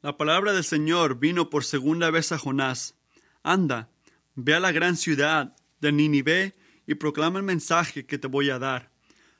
[0.00, 2.94] La palabra del Señor vino por segunda vez a Jonás.
[3.42, 3.90] Anda,
[4.36, 6.54] ve a la gran ciudad de Nínive
[6.86, 8.92] y proclama el mensaje que te voy a dar.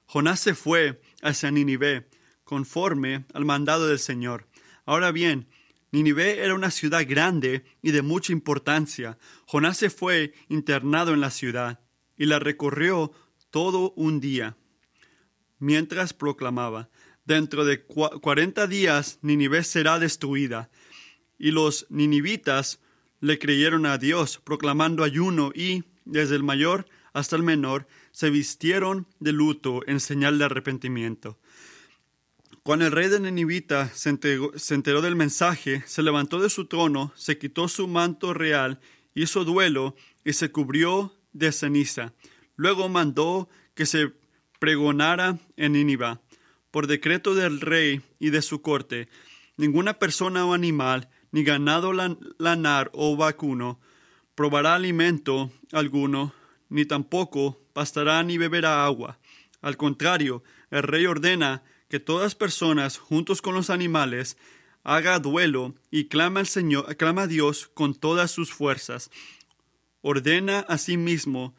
[0.06, 2.08] Jonás se fue hacia Nínive,
[2.42, 4.48] conforme al mandado del Señor.
[4.84, 5.46] Ahora bien,
[5.92, 9.16] Nínive era una ciudad grande y de mucha importancia.
[9.46, 11.78] Jonás se fue internado en la ciudad
[12.16, 13.12] y la recorrió
[13.50, 14.56] todo un día,
[15.60, 16.90] mientras proclamaba,
[17.28, 20.70] Dentro de cuarenta días Nínive será destruida.
[21.38, 22.80] Y los ninivitas
[23.20, 29.06] le creyeron a Dios, proclamando ayuno y, desde el mayor hasta el menor, se vistieron
[29.20, 31.38] de luto en señal de arrepentimiento.
[32.62, 37.36] Cuando el rey de Ninivita se, enteró del mensaje, se levantó de su trono, se
[37.36, 38.80] quitó su manto real,
[39.14, 42.14] hizo duelo y se cubrió de ceniza.
[42.56, 44.14] Luego mandó que se
[44.58, 46.16] pregonara en Nínive
[46.70, 49.08] por decreto del rey y de su corte,
[49.56, 53.80] ninguna persona o animal, ni ganado lanar o vacuno,
[54.34, 56.32] probará alimento alguno,
[56.68, 59.18] ni tampoco pastará ni beberá agua.
[59.60, 64.36] Al contrario, el rey ordena que todas personas, juntos con los animales,
[64.84, 69.10] haga duelo y clama al Señor, clama a Dios con todas sus fuerzas.
[70.00, 71.54] Ordena asimismo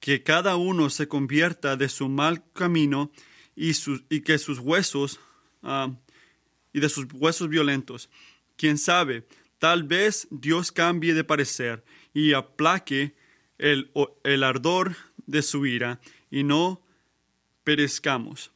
[0.00, 3.12] que cada uno se convierta de su mal camino
[3.56, 3.72] y,
[4.08, 5.20] y que sus huesos
[5.62, 5.94] ah,
[6.72, 8.08] y de sus huesos violentos.
[8.56, 9.26] Quién sabe,
[9.58, 13.14] tal vez Dios cambie de parecer y aplaque
[13.58, 13.90] el,
[14.24, 16.00] el ardor de su ira
[16.30, 16.82] y no
[17.64, 18.52] perezcamos.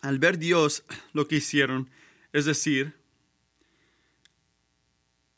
[0.00, 1.90] Al ver Dios lo que hicieron,
[2.32, 2.94] es decir,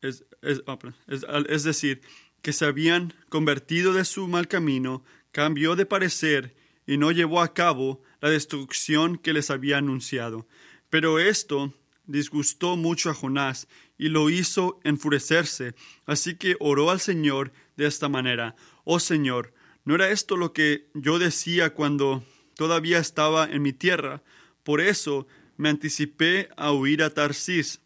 [0.03, 0.25] es,
[0.67, 2.01] oh, es, decir,
[2.43, 6.55] que se habían convertido de su mal camino, cambió de parecer
[6.87, 10.47] y no llevó a cabo la destrucción que les había anunciado.
[10.89, 11.73] Pero esto
[12.07, 15.75] disgustó mucho a Jonás y lo hizo enfurecerse,
[16.07, 19.53] así que oró al Señor de esta manera, Oh Señor,
[19.85, 22.25] ¿no era esto lo que yo decía cuando
[22.57, 24.23] todavía estaba en mi tierra?
[24.65, 25.27] Por eso
[25.57, 27.81] me anticipé a huir a Tarsis.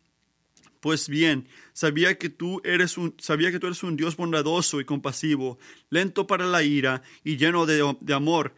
[0.80, 4.84] Pues bien, sabía que tú eres un, sabía que tú eres un Dios bondadoso y
[4.84, 5.58] compasivo,
[5.90, 8.54] lento para la ira y lleno de, de amor,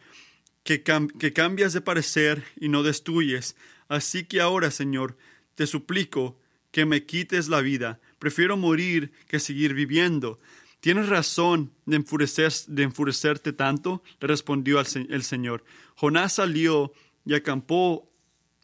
[0.67, 3.55] que, cambias de parecer y no destruyes.
[3.87, 5.17] Así que ahora, Señor,
[5.55, 6.37] te suplico
[6.71, 8.01] que me quites la vida.
[8.19, 10.39] Prefiero morir que seguir viviendo.
[10.81, 14.03] ¿Tienes razón de, enfurecer, de enfurecerte tanto?
[14.19, 15.63] le respondió el Señor.
[15.95, 16.91] Jonás salió
[17.25, 18.11] y acampó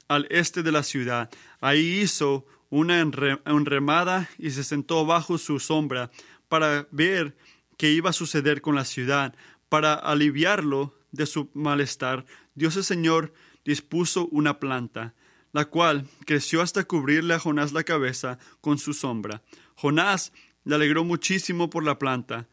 [0.09, 1.29] al este de la ciudad.
[1.61, 6.11] Ahí hizo una enremada y se sentó bajo su sombra
[6.49, 7.37] para ver
[7.77, 9.35] qué iba a suceder con la ciudad.
[9.69, 12.25] Para aliviarlo, de su malestar,
[12.55, 15.13] Dios el Señor dispuso una planta,
[15.53, 19.41] la cual creció hasta cubrirle a Jonás la cabeza con su sombra.
[19.75, 20.33] Jonás
[20.65, 22.49] le alegró muchísimo por la planta,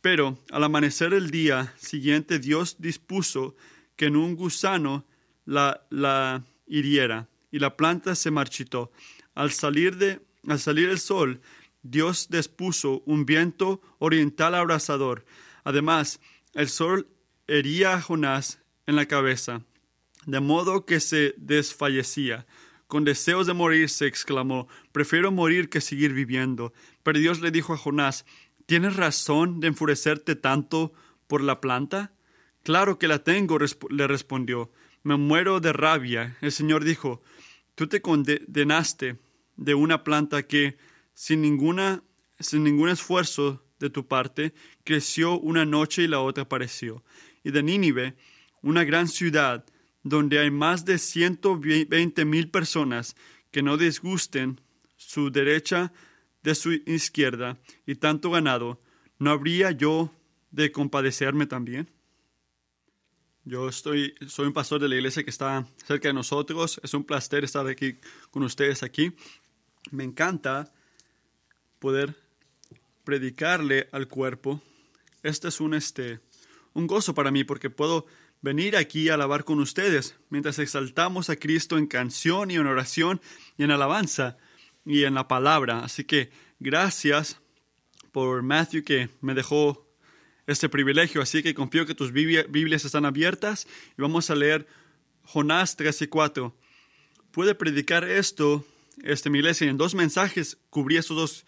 [0.00, 3.56] pero al amanecer el día siguiente Dios dispuso
[3.96, 5.04] que en un gusano
[5.44, 8.90] la, la hiriera, y la planta se marchitó.
[9.36, 11.40] Al salir, de, al salir el sol,
[11.84, 15.24] Dios dispuso un viento oriental abrasador.
[15.62, 16.18] Además,
[16.54, 17.06] el sol
[17.46, 19.62] hería a Jonás en la cabeza,
[20.26, 22.46] de modo que se desfallecía.
[22.86, 26.72] Con deseos de morir se exclamó, prefiero morir que seguir viviendo.
[27.02, 28.24] Pero Dios le dijo a Jonás,
[28.66, 30.92] ¿tienes razón de enfurecerte tanto
[31.26, 32.12] por la planta?
[32.62, 33.58] Claro que la tengo,
[33.90, 34.70] le respondió.
[35.02, 36.36] Me muero de rabia.
[36.40, 37.22] El Señor dijo,
[37.74, 39.18] tú te condenaste
[39.56, 40.78] de una planta que,
[41.14, 42.02] sin, ninguna,
[42.38, 47.02] sin ningún esfuerzo de tu parte, creció una noche y la otra apareció
[47.44, 48.16] y de Nínive,
[48.62, 49.64] una gran ciudad
[50.02, 53.14] donde hay más de ciento veinte mil personas
[53.50, 54.60] que no disgusten
[54.96, 55.92] su derecha
[56.42, 58.80] de su izquierda y tanto ganado,
[59.18, 60.12] ¿no habría yo
[60.50, 61.90] de compadecerme también?
[63.44, 66.80] Yo estoy, soy un pastor de la iglesia que está cerca de nosotros.
[66.82, 67.98] Es un placer estar aquí
[68.30, 69.12] con ustedes aquí.
[69.90, 70.72] Me encanta
[71.78, 72.14] poder
[73.04, 74.62] predicarle al cuerpo.
[75.22, 76.20] Este es un este
[76.74, 78.06] un gozo para mí porque puedo
[78.42, 83.20] venir aquí a alabar con ustedes mientras exaltamos a Cristo en canción y en oración
[83.56, 84.36] y en alabanza
[84.84, 85.82] y en la palabra.
[85.84, 86.30] Así que
[86.60, 87.40] gracias
[88.12, 89.88] por Matthew que me dejó
[90.46, 91.22] este privilegio.
[91.22, 93.66] Así que confío que tus Biblias están abiertas
[93.96, 94.66] y vamos a leer
[95.22, 96.54] Jonás 3 y 4.
[97.30, 98.64] Puede predicar esto,
[99.02, 101.46] este, mi iglesia, en dos mensajes cubrí estos dos,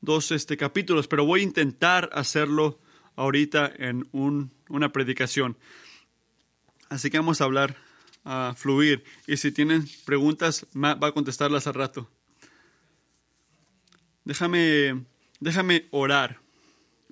[0.00, 2.78] dos este, capítulos, pero voy a intentar hacerlo
[3.18, 5.58] ahorita en una predicación.
[6.88, 7.76] Así que vamos a hablar,
[8.24, 9.02] a fluir.
[9.26, 12.08] Y si tienen preguntas, va a contestarlas al rato.
[14.24, 15.04] déjame,
[15.40, 16.40] déjame orar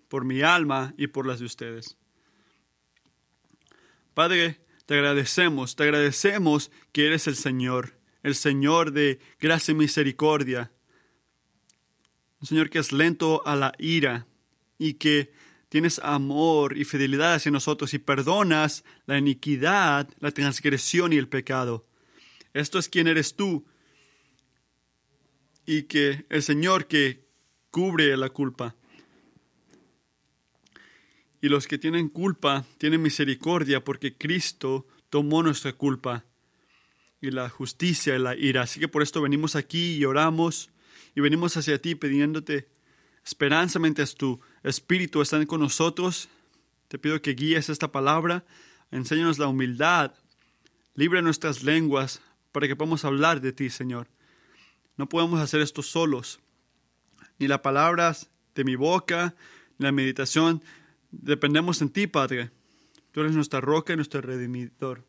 [0.08, 1.96] por mi alma y por las de ustedes.
[4.14, 10.70] Padre, te agradecemos, te agradecemos que eres el Señor, el Señor de gracia y misericordia,
[12.40, 14.28] un Señor que es lento a la ira
[14.78, 15.32] y que
[15.68, 21.86] tienes amor y fidelidad hacia nosotros y perdonas la iniquidad, la transgresión y el pecado.
[22.54, 23.66] Esto es quien eres tú
[25.66, 27.26] y que el Señor que
[27.70, 28.74] cubre la culpa.
[31.42, 36.24] Y los que tienen culpa tienen misericordia porque Cristo tomó nuestra culpa
[37.20, 38.62] y la justicia y la ira.
[38.62, 40.70] Así que por esto venimos aquí y oramos
[41.14, 42.68] y venimos hacia ti pidiéndote
[43.24, 46.28] esperanza mientras tu Espíritu está con nosotros.
[46.88, 48.44] Te pido que guíes esta palabra,
[48.90, 50.12] enséñanos la humildad,
[50.96, 52.20] libre nuestras lenguas
[52.50, 54.08] para que podamos hablar de ti, Señor.
[54.96, 56.40] No podemos hacer esto solos.
[57.38, 59.36] Ni las palabras de mi boca,
[59.78, 60.60] ni la meditación,
[61.12, 62.50] dependemos en ti, Padre.
[63.12, 65.05] Tú eres nuestra roca y nuestro redimidor.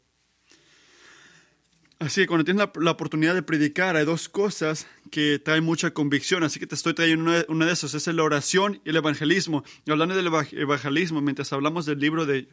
[1.99, 6.43] Así que cuando tienes la, oportunidad de predicar, hay dos cosas que traen mucha convicción.
[6.43, 7.95] Así que te estoy trayendo una, de esas.
[7.95, 9.63] Es la oración y el evangelismo.
[9.83, 12.49] Y hablando del evangelismo, mientras hablamos del libro de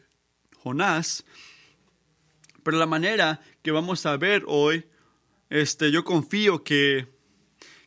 [0.57, 1.25] Jonás,
[2.63, 4.85] pero la manera que vamos a ver hoy,
[5.51, 7.07] este, yo confío que,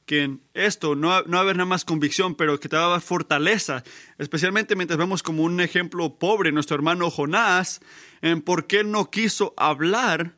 [0.06, 2.84] que en esto no, no va a haber nada más convicción, pero que te va
[2.84, 3.82] a dar fortaleza,
[4.18, 7.80] especialmente mientras vemos como un ejemplo pobre nuestro hermano Jonás,
[8.22, 10.37] en por qué no quiso hablar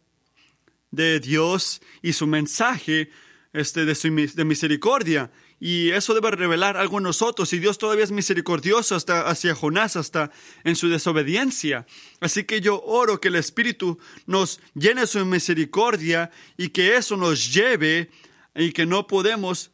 [0.90, 3.10] de Dios y su mensaje
[3.52, 5.30] este, de, su, de misericordia.
[5.58, 7.52] Y eso debe revelar algo en nosotros.
[7.52, 10.30] Y Dios todavía es misericordioso hasta hacia Jonás, hasta
[10.64, 11.86] en su desobediencia.
[12.20, 17.52] Así que yo oro que el Espíritu nos llene su misericordia y que eso nos
[17.52, 18.10] lleve
[18.54, 19.70] y que no podemos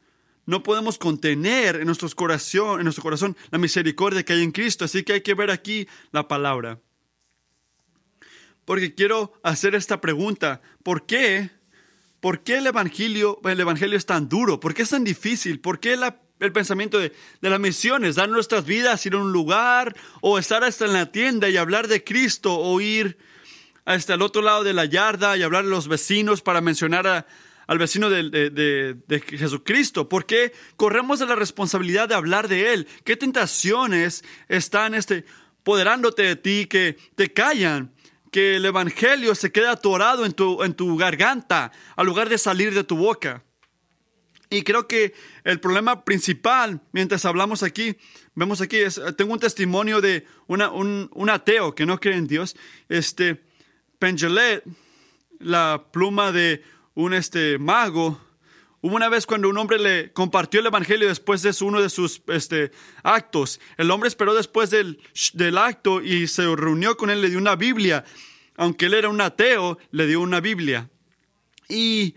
[0.49, 4.85] no podemos contener en, nuestros corazón, en nuestro corazón la misericordia que hay en Cristo.
[4.85, 6.81] Así que hay que ver aquí la palabra
[8.67, 10.61] porque quiero hacer esta pregunta.
[10.83, 11.51] ¿Por qué?
[12.21, 14.61] ¿Por qué el evangelio, el evangelio es tan duro?
[14.61, 15.61] ¿Por qué es tan difícil?
[15.61, 15.97] ¿Por qué
[16.41, 20.85] el pensamiento de, las misiones, dar nuestras vidas, ir a un lugar o estar hasta
[20.85, 23.17] en la tienda y hablar de Cristo o ir
[23.85, 27.27] hasta el otro lado de la yarda y hablar a los vecinos para mencionar
[27.69, 30.09] al vecino de, Jesucristo?
[30.09, 32.89] ¿Por qué corremos de la responsabilidad de hablar de Él?
[33.05, 35.25] ¿Qué tentaciones están este,
[35.63, 37.93] poderándote de ti que te callan?
[38.37, 42.75] Que el Evangelio se quede atorado en tu, en tu garganta al lugar de salir
[42.75, 43.43] de tu boca.
[44.51, 47.97] Y creo que el problema principal, mientras hablamos aquí,
[48.35, 48.81] vemos aquí,
[49.17, 52.57] tengo un testimonio de una, un, un, ateo que no cree en Dios.
[52.91, 53.43] Este,
[53.99, 54.63] Pengelet,
[55.39, 56.63] la pluma de
[56.93, 58.21] un este, mago,
[58.87, 62.23] Hubo una vez cuando un hombre le compartió el evangelio después de uno de sus
[62.29, 62.71] este,
[63.03, 63.59] actos.
[63.79, 65.01] El hombre esperó después del,
[65.33, 68.05] del acto y se reunió con él, le dio una Biblia.
[68.57, 70.89] Aunque él era un ateo, le dio una Biblia.
[71.69, 72.15] Y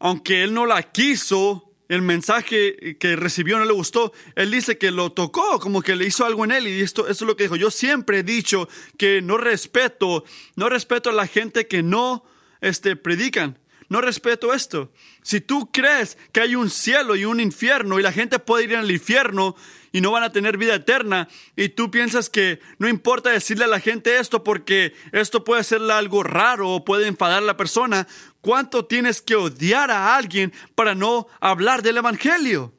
[0.00, 4.90] aunque él no la quiso, el mensaje que recibió no le gustó, él dice que
[4.90, 7.44] lo tocó, como que le hizo algo en él y esto, esto es lo que
[7.44, 7.54] dijo.
[7.54, 10.24] Yo siempre he dicho que no respeto,
[10.56, 12.24] no respeto a la gente que no
[12.60, 13.56] este, predican.
[13.88, 14.92] No respeto esto.
[15.22, 18.76] Si tú crees que hay un cielo y un infierno y la gente puede ir
[18.76, 19.56] al infierno
[19.92, 21.26] y no van a tener vida eterna
[21.56, 25.94] y tú piensas que no importa decirle a la gente esto porque esto puede serle
[25.94, 28.06] algo raro o puede enfadar a la persona,
[28.42, 32.74] ¿cuánto tienes que odiar a alguien para no hablar del Evangelio?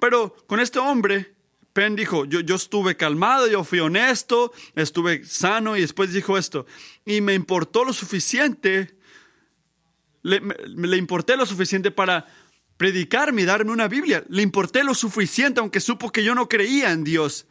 [0.00, 1.36] Pero con este hombre,
[1.72, 6.66] Penn dijo, yo, yo estuve calmado, yo fui honesto, estuve sano y después dijo esto,
[7.04, 8.97] y me importó lo suficiente
[10.22, 12.26] le, importé lo suficiente para
[12.76, 14.24] predicarme y darme una Biblia.
[14.28, 17.46] Le importé lo suficiente aunque supo que yo no creía en Dios.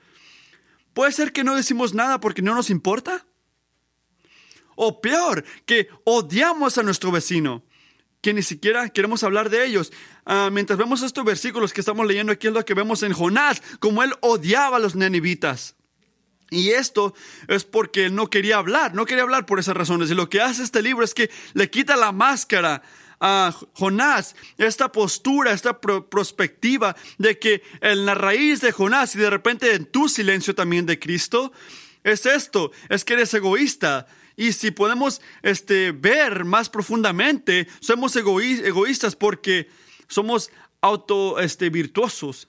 [0.93, 3.25] ¿Puede ser que no decimos nada porque no nos importa?
[4.75, 7.63] O peor, que odiamos a nuestro vecino,
[8.21, 9.91] que ni siquiera queremos hablar de ellos.
[10.25, 13.61] Ah, mientras vemos estos versículos que estamos leyendo aquí es lo que vemos en Jonás,
[13.79, 15.76] como él odiaba a los nenivitas.
[16.49, 17.13] Y esto
[17.47, 20.09] es porque él no quería hablar, no quería hablar por esas razones.
[20.09, 22.81] Y lo que hace este libro es que le quita la máscara
[23.19, 29.29] a Jonás, esta postura, esta perspectiva de que en la raíz de Jonás y de
[29.29, 31.51] repente en tu silencio también de Cristo,
[32.03, 34.07] es esto, es que eres egoísta.
[34.37, 39.67] Y si podemos este, ver más profundamente, somos egoístas porque
[40.07, 42.47] somos auto este, virtuosos.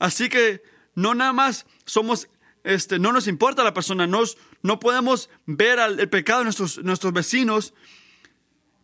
[0.00, 0.62] Así que
[0.94, 2.28] no nada más somos
[2.64, 7.12] este, no nos importa la persona, nos, no podemos ver el pecado de nuestros, nuestros
[7.12, 7.74] vecinos,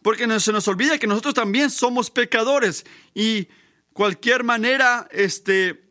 [0.03, 3.49] porque se nos olvida que nosotros también somos pecadores y
[3.93, 5.87] cualquier manera, este,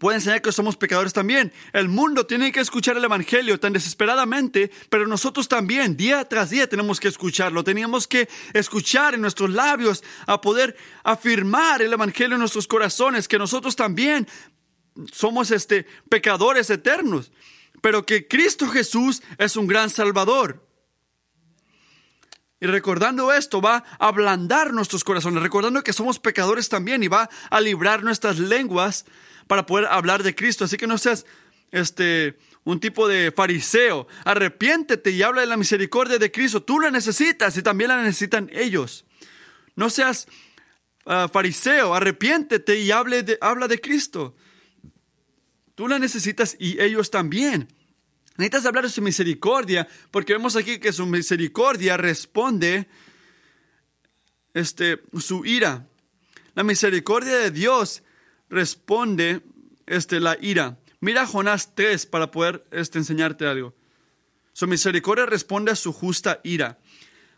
[0.00, 1.52] puede enseñar que somos pecadores también.
[1.72, 6.68] El mundo tiene que escuchar el Evangelio tan desesperadamente, pero nosotros también, día tras día,
[6.68, 7.62] tenemos que escucharlo.
[7.62, 13.38] Tenemos que escuchar en nuestros labios a poder afirmar el Evangelio en nuestros corazones, que
[13.38, 14.26] nosotros también
[15.12, 17.32] somos este, pecadores eternos,
[17.80, 20.66] pero que Cristo Jesús es un gran Salvador.
[22.60, 27.30] Y recordando esto va a ablandar nuestros corazones, recordando que somos pecadores también y va
[27.48, 29.06] a librar nuestras lenguas
[29.46, 30.64] para poder hablar de Cristo.
[30.64, 31.24] Así que no seas
[31.70, 34.06] este un tipo de fariseo.
[34.24, 36.62] Arrepiéntete y habla de la misericordia de Cristo.
[36.62, 39.06] Tú la necesitas y también la necesitan ellos.
[39.74, 40.28] No seas
[41.06, 44.36] ah, fariseo, arrepiéntete y de, habla de Cristo.
[45.80, 47.66] Tú la necesitas y ellos también.
[48.36, 52.86] Necesitas hablar de su misericordia, porque vemos aquí que su misericordia responde
[54.52, 55.88] este, su ira.
[56.54, 58.02] La misericordia de Dios
[58.50, 59.40] responde
[59.86, 60.78] este, la ira.
[61.00, 63.74] Mira Jonás 3 para poder este, enseñarte algo.
[64.52, 66.78] Su misericordia responde a su justa ira.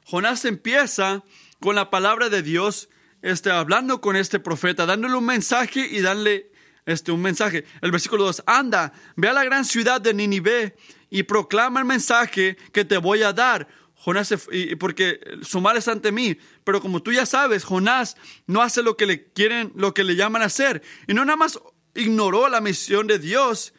[0.05, 1.23] Jonás empieza
[1.61, 2.89] con la palabra de Dios,
[3.23, 6.52] este, hablando con este profeta, dándole un mensaje y darle
[6.87, 7.65] este, un mensaje.
[7.81, 10.77] El versículo 2, anda, ve a la gran ciudad de Ninive
[11.11, 13.69] y proclama el mensaje que te voy a dar.
[13.95, 14.35] Jonás,
[14.81, 18.17] porque su mal es ante mí, pero como tú ya sabes, Jonás
[18.49, 21.37] no hace lo que le quieren, lo que le llaman a hacer, y no nada
[21.37, 21.61] más
[21.95, 23.75] ignoró la misión de Dios,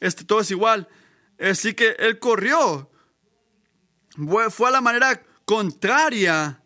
[0.00, 0.88] este, todo es igual,
[1.38, 2.90] así que él corrió,
[4.48, 6.62] fue a la manera contraria,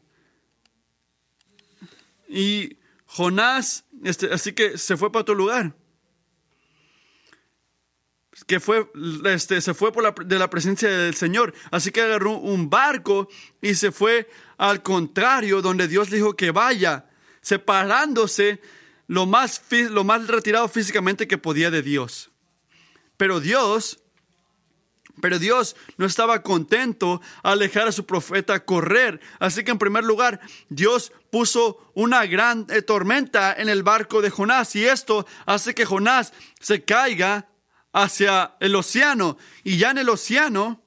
[2.29, 5.75] y Jonás, este, así que se fue para otro lugar
[8.47, 8.91] que fue,
[9.27, 11.55] este, se fue por de la presencia del Señor.
[11.71, 13.29] Así que agarró un barco
[13.63, 17.09] y se fue al contrario, donde Dios dijo que vaya,
[17.41, 18.61] separándose
[19.07, 22.31] lo más, lo más retirado físicamente que podía de Dios.
[23.17, 24.01] Pero Dios,
[25.21, 29.21] pero Dios no estaba contento al dejar a su profeta correr.
[29.39, 34.31] Así que en primer lugar, Dios puso una gran eh, tormenta en el barco de
[34.31, 37.49] Jonás y esto hace que Jonás se caiga
[37.93, 40.83] hacia el océano y ya en el océano,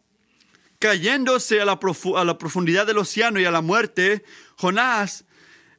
[0.79, 1.79] cayéndose a la,
[2.15, 4.24] a la profundidad del océano y a la muerte,
[4.57, 5.25] Jonás,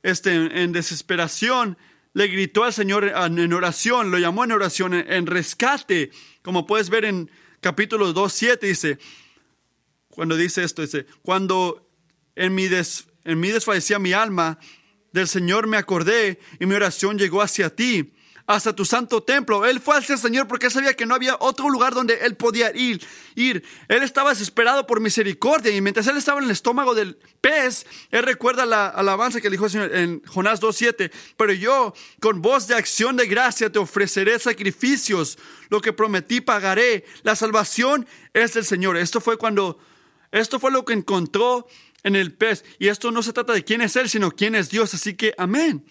[0.02, 1.76] este, en desesperación,
[2.14, 6.10] le gritó al Señor en oración, lo llamó en oración, en, rescate,
[6.42, 8.98] como puedes ver en capítulo 2, 7, dice,
[10.08, 11.88] cuando dice esto, dice, cuando
[12.34, 14.58] en mi, des, en mi desfallecía mi alma,
[15.12, 18.12] del Señor me acordé y mi oración llegó hacia ti
[18.48, 19.66] hasta tu santo templo.
[19.66, 22.74] Él fue hacia el Señor porque sabía que no había otro lugar donde él podía
[22.74, 23.62] ir, ir.
[23.88, 28.22] Él estaba desesperado por misericordia y mientras él estaba en el estómago del pez, él
[28.22, 31.12] recuerda la alabanza que dijo el Señor en Jonás 2.7.
[31.36, 35.38] Pero yo, con voz de acción de gracia, te ofreceré sacrificios.
[35.68, 37.04] Lo que prometí pagaré.
[37.24, 38.96] La salvación es del Señor.
[38.96, 39.78] Esto fue cuando,
[40.32, 41.68] esto fue lo que encontró
[42.02, 42.64] en el pez.
[42.78, 44.94] Y esto no se trata de quién es Él, sino quién es Dios.
[44.94, 45.84] Así que amén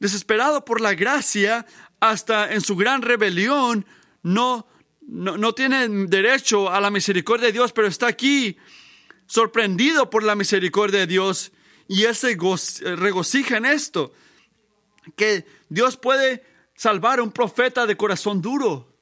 [0.00, 1.66] desesperado por la gracia,
[2.00, 3.86] hasta en su gran rebelión,
[4.22, 4.66] no,
[5.02, 8.56] no, tiene derecho a la misericordia de Dios, pero está aquí
[9.26, 11.52] sorprendido por la misericordia de Dios
[11.86, 12.36] y él se
[12.96, 14.12] regocija en esto,
[15.16, 18.96] que Dios puede salvar a un profeta de corazón duro.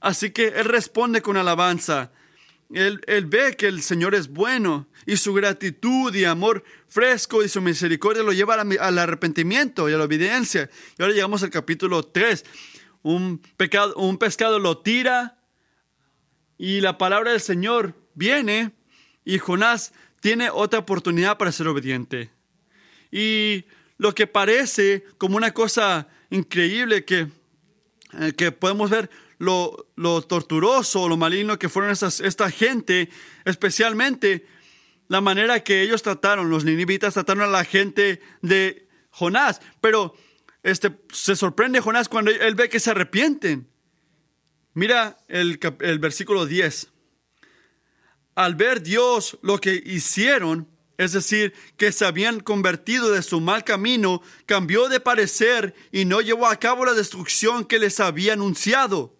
[0.00, 2.12] Así que él responde con alabanza.
[2.72, 7.60] Él, ve que el Señor es bueno y su gratitud y amor fresco y su
[7.60, 10.70] misericordia lo lleva al arrepentimiento y a la obediencia.
[10.96, 12.44] Y ahora llegamos al capítulo 3.
[13.02, 15.38] Un, pecado, un pescado lo tira
[16.58, 18.72] y la palabra del Señor viene
[19.24, 22.30] y Jonás tiene otra oportunidad para ser obediente.
[23.10, 23.64] Y
[23.96, 27.28] lo que parece como una cosa increíble que,
[28.18, 29.10] eh, que podemos ver,
[29.40, 33.08] lo, lo torturoso, lo maligno que fueron esta gente,
[33.46, 34.46] especialmente
[35.08, 39.62] la manera que ellos trataron, los ninivitas trataron a la gente de Jonás.
[39.80, 40.14] Pero
[40.62, 43.66] este, se sorprende Jonás cuando él ve que se arrepienten.
[44.74, 46.88] Mira el, el versículo 10.
[48.34, 50.68] Al ver Dios lo que hicieron,
[50.98, 56.20] es decir, que se habían convertido de su mal camino, cambió de parecer y no
[56.20, 59.16] llevó a cabo la destrucción que les había anunciado.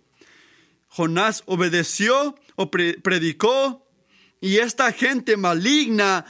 [0.91, 3.87] Jonás obedeció o predicó
[4.41, 6.27] y esta gente maligna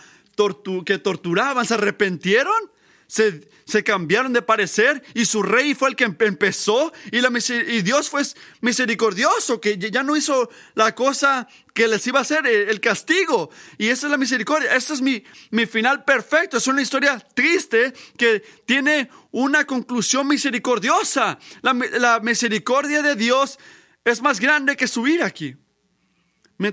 [0.84, 2.70] que torturaban se arrepintieron,
[3.06, 8.22] se, cambiaron de parecer y su rey fue el que empezó y Dios fue
[8.60, 13.50] misericordioso, que ya no hizo la cosa que les iba a hacer, el, castigo.
[13.78, 14.74] Y esa es la misericordia.
[14.74, 16.56] Ese es mi, mi final perfecto.
[16.56, 21.38] Es una historia triste que tiene una conclusión misericordiosa.
[21.62, 23.58] La, la misericordia de Dios
[24.04, 25.56] es más grande que su ira aquí.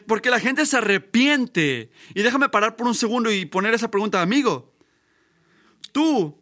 [0.06, 1.92] Porque la gente se arrepiente.
[2.14, 4.74] Y déjame parar por un segundo y poner esa pregunta, amigo.
[5.92, 6.38] Tú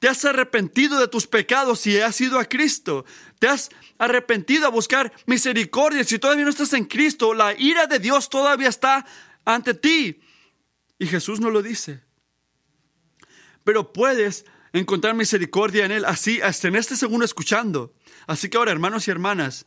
[0.00, 3.04] te has arrepentido de tus pecados y has ido a Cristo.
[3.38, 6.02] Te has arrepentido a buscar misericordia.
[6.04, 9.06] Si todavía no estás en Cristo, la ira de Dios todavía está
[9.44, 10.20] ante ti.
[10.98, 12.02] Y Jesús no lo dice.
[13.62, 17.92] Pero puedes encontrar misericordia en Él así, hasta en este segundo escuchando.
[18.26, 19.66] Así que ahora, hermanos y hermanas,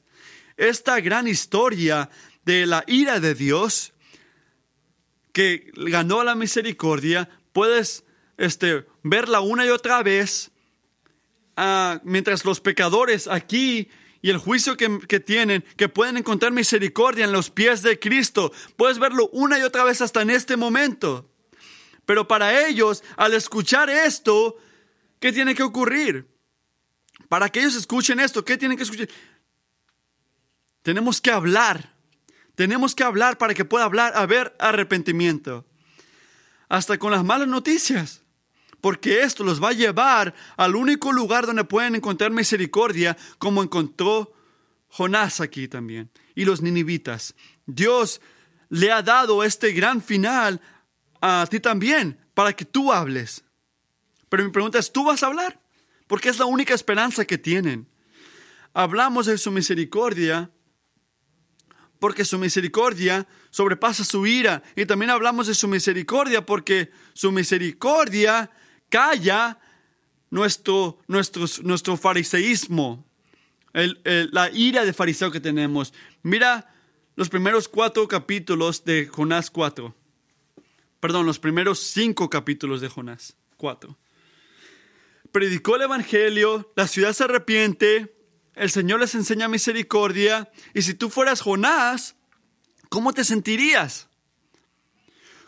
[0.58, 2.10] esta gran historia
[2.46, 3.94] de la ira de Dios
[5.32, 8.04] que ganó la misericordia, puedes
[8.38, 10.52] este, verla una y otra vez,
[11.58, 13.90] ah, mientras los pecadores aquí
[14.22, 18.54] y el juicio que, que, tienen, que pueden encontrar misericordia en los pies de Cristo,
[18.78, 21.30] puedes verlo una y otra vez hasta en este momento.
[22.06, 24.58] Pero para ellos, al escuchar esto,
[25.20, 26.28] ¿qué tiene que ocurrir?
[27.28, 29.10] Para que ellos escuchen esto, ¿qué tienen que escuchar?
[30.84, 31.94] Tenemos que hablar
[32.56, 35.66] tenemos que hablar para que pueda hablar, haber arrepentimiento.
[36.70, 38.22] Hasta con las malas noticias.
[38.80, 44.34] Porque esto los va a llevar al único lugar donde pueden encontrar misericordia, como encontró
[44.90, 46.12] Jonás aquí también.
[46.36, 47.34] Y los ninivitas.
[47.66, 48.22] Dios
[48.70, 50.60] le ha dado este gran final
[51.22, 53.46] a ti también, para que tú hables.
[54.28, 55.62] Pero mi pregunta es, ¿tú vas a hablar?
[56.08, 57.88] Porque es la única esperanza que tienen.
[58.74, 60.52] Hablamos de su misericordia
[62.04, 64.62] porque su misericordia sobrepasa su ira.
[64.76, 68.52] Y también hablamos de su misericordia porque su misericordia
[68.90, 69.58] calla
[70.30, 73.06] nuestro, nuestro, nuestro fariseísmo,
[73.72, 75.94] la ira de fariseo que tenemos.
[76.24, 76.76] Mira
[77.16, 79.96] los primeros cuatro capítulos de Jonás 4.
[81.00, 83.98] Perdón, los primeros cinco capítulos de Jonás 4.
[85.32, 88.14] Predicó el Evangelio, la ciudad se arrepiente,
[88.56, 92.16] el Señor les enseña misericordia, y si tú fueras Jonás,
[92.90, 94.08] ¿cómo te sentirías?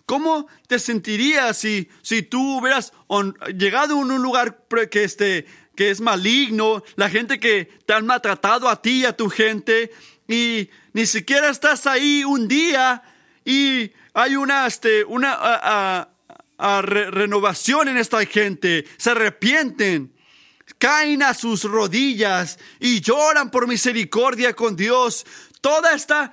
[0.05, 2.93] ¿Cómo te sentirías si, si tú hubieras
[3.57, 8.69] llegado a un lugar que, este, que es maligno, la gente que te han maltratado
[8.69, 9.91] a ti y a tu gente,
[10.27, 13.03] y ni siquiera estás ahí un día
[13.43, 16.07] y hay una, este, una
[16.57, 20.14] renovación en esta gente, se arrepienten,
[20.77, 25.25] caen a sus rodillas y lloran por misericordia con Dios.
[25.61, 26.31] Toda esta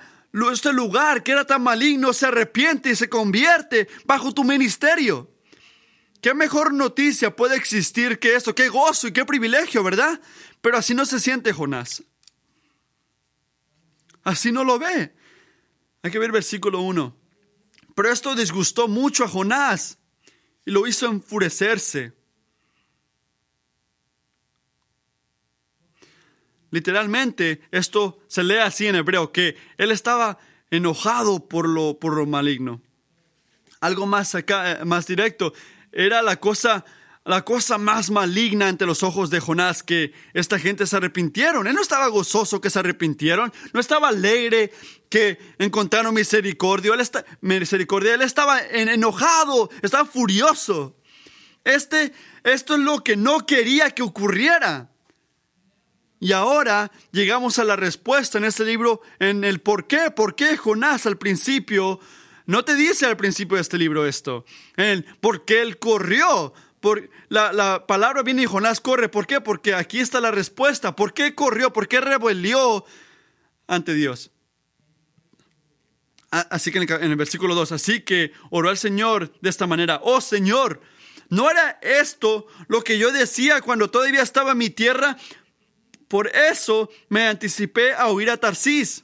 [0.51, 5.29] este lugar que era tan maligno se arrepiente y se convierte bajo tu ministerio.
[6.21, 8.55] ¿Qué mejor noticia puede existir que esto?
[8.55, 10.19] Qué gozo y qué privilegio, ¿verdad?
[10.61, 12.03] Pero así no se siente Jonás.
[14.23, 15.13] Así no lo ve.
[16.01, 17.15] Hay que ver versículo 1.
[17.95, 19.99] Pero esto disgustó mucho a Jonás
[20.65, 22.13] y lo hizo enfurecerse.
[26.73, 30.39] Literalmente, esto se lee así en hebreo, que él estaba
[30.71, 32.81] enojado por lo, por lo maligno.
[33.79, 35.53] Algo más acá, eh, más directo,
[35.91, 36.83] era la cosa,
[37.25, 41.67] la cosa más maligna ante los ojos de Jonás, que esta gente se arrepintieron.
[41.67, 44.71] Él no estaba gozoso que se arrepintieron, no estaba alegre
[45.09, 47.07] que encontraron misericordia, él,
[47.41, 50.97] misericordia, él estaba enojado, estaba furioso.
[51.65, 54.89] Este, esto es lo que no quería que ocurriera.
[56.23, 60.55] Y ahora llegamos a la respuesta en este libro, en el por qué, por qué
[60.55, 61.99] Jonás al principio,
[62.45, 64.45] no te dice al principio de este libro esto,
[64.77, 66.53] el por qué él corrió.
[66.79, 69.09] Por, la, la palabra viene y Jonás corre.
[69.09, 69.41] ¿Por qué?
[69.41, 70.95] Porque aquí está la respuesta.
[70.95, 71.73] ¿Por qué corrió?
[71.73, 72.85] ¿Por qué rebelió
[73.67, 74.31] ante Dios?
[76.31, 80.21] Así que en el, versículo 2, así que oró al Señor de esta manera, oh
[80.21, 80.79] Señor,
[81.27, 85.17] ¿no era esto lo que yo decía cuando todavía estaba en mi tierra?
[86.07, 89.03] Por eso me anticipé a huir a Tarsis.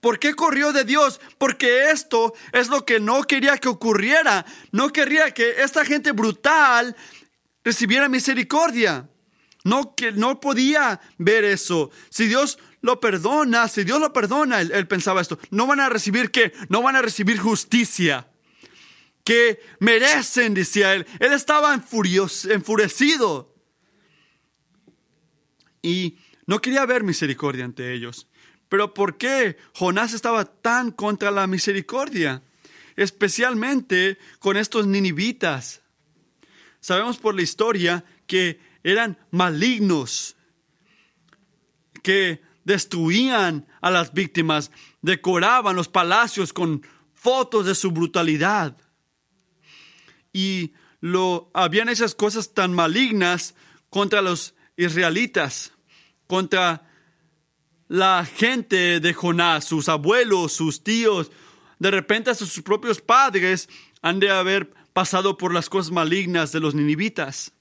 [0.00, 1.20] ¿Por qué corrió de Dios?
[1.38, 4.46] Porque esto es lo que no quería que ocurriera.
[4.70, 6.96] No quería que esta gente brutal
[7.64, 9.08] recibiera misericordia.
[9.64, 11.90] No, que, no podía ver eso.
[12.10, 16.30] Si Dios lo perdona, si Dios lo perdona, él, pensaba esto, no van a recibir
[16.30, 16.52] qué?
[16.68, 18.28] No van a recibir justicia
[19.24, 21.06] que merecen, decía él.
[21.18, 23.54] Él estaba enfurecido
[25.82, 28.26] y no quería ver misericordia ante ellos.
[28.68, 32.42] Pero ¿por qué Jonás estaba tan contra la misericordia?
[32.96, 35.82] Especialmente con estos ninivitas.
[36.80, 40.36] sabemos por la historia que eran malignos,
[42.02, 44.70] que destruían a las víctimas,
[45.02, 46.82] decoraban los palacios con
[47.14, 48.76] fotos de su brutalidad.
[50.32, 53.54] Y lo habían esas cosas tan malignas
[53.90, 55.72] contra los israelitas,
[56.26, 56.88] contra
[57.88, 61.30] la gente de Jonás, sus abuelos, sus tíos,
[61.78, 63.68] de repente sus propios padres
[64.02, 67.52] han de haber pasado por las cosas malignas de los ninivitas.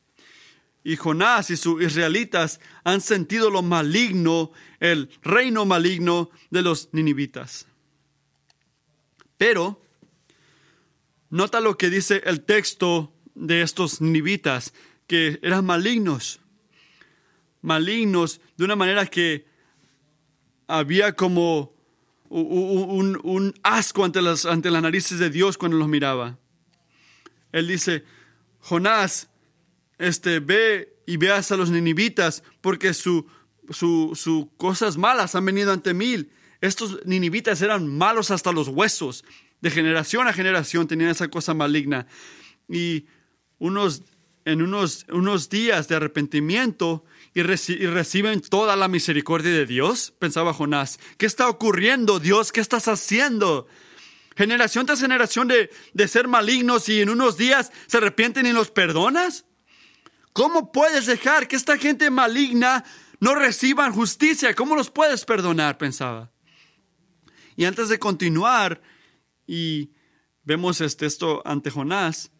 [0.83, 7.67] Y Jonás y sus israelitas han sentido lo maligno, el reino maligno de los ninivitas.
[9.37, 9.81] Pero,
[11.29, 14.73] nota lo que dice el texto de estos ninivitas,
[15.07, 16.39] que eran malignos.
[17.67, 19.45] Malignos de una manera que
[20.67, 21.75] había como
[22.29, 26.39] un, asco ante las, ante las narices de Dios cuando los miraba.
[27.51, 28.05] Él dice,
[28.61, 29.29] Jonás,
[29.97, 33.25] este, ve y veas a los ninivitas, porque sus
[33.69, 36.25] su, cosas malas han venido ante mí.
[36.61, 39.25] Estos ninivitas eran malos hasta los huesos.
[39.59, 42.07] De generación a generación tenían esa cosa maligna.
[42.69, 43.07] Y
[43.57, 44.03] unos,
[44.47, 50.99] en unos, unos días de arrepentimiento y, reciben toda la misericordia de Dios, pensaba Jonás.
[51.17, 52.53] ¿Qué está ocurriendo, Dios?
[52.53, 53.67] ¿Qué estás haciendo?
[54.37, 58.71] Generación tras generación de, de ser malignos y en unos días se arrepienten y los
[58.71, 59.43] perdonas.
[60.31, 62.85] ¿Cómo puedes dejar que esta gente maligna
[63.19, 64.55] no reciban justicia?
[64.55, 65.77] ¿Cómo los puedes perdonar?
[65.77, 66.31] pensaba.
[67.57, 68.81] Y antes de continuar,
[69.45, 69.91] y
[70.43, 72.31] vemos este, esto ante Jonás,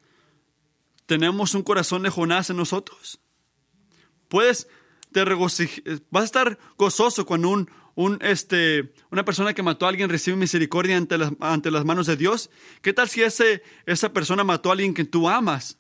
[1.08, 3.20] tenemos un corazón de Jonás en nosotros.
[4.28, 4.68] Puedes,
[5.12, 7.66] te vas a estar gozoso cuando
[8.20, 11.18] este, una persona que mató a alguien recibe misericordia ante
[11.72, 12.52] las, manos de Dios.
[12.82, 15.80] ¿Qué tal si ese, esa persona mató a alguien que tú amas?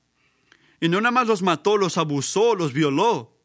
[0.79, 3.37] Y no nada más los mató, los abusó, los violó.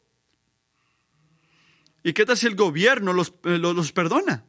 [2.01, 4.45] ¿Y qué tal si el gobierno los, eh, los, perdona?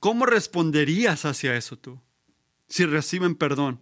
[0.00, 2.00] ¿Cómo responderías hacia eso tú?
[2.68, 3.80] Si reciben perdón.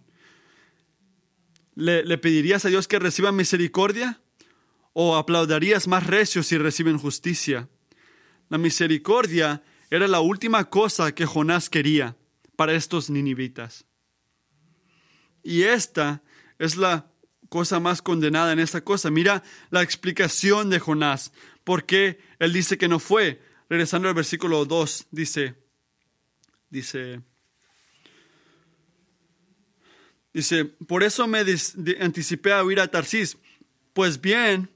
[1.75, 4.21] ¿Le, ¿Le, pedirías a Dios que reciba misericordia?
[4.93, 7.67] ¿O aplaudirías más recio si reciben justicia?
[8.49, 12.15] La misericordia era la última cosa que Jonás quería
[12.55, 13.85] para estos ninivitas.
[15.43, 16.23] Y esta
[16.59, 17.11] es la
[17.49, 19.11] cosa más condenada en esta cosa.
[19.11, 21.31] Mira la explicación de Jonás.
[21.63, 23.41] ¿Por qué él dice que no fue?
[23.69, 25.55] Regresando al versículo 2, dice,
[26.69, 27.21] dice,
[30.33, 31.45] dice, por eso me
[31.99, 33.37] anticipé a huir a Tarsis.
[33.93, 34.69] Pues bien,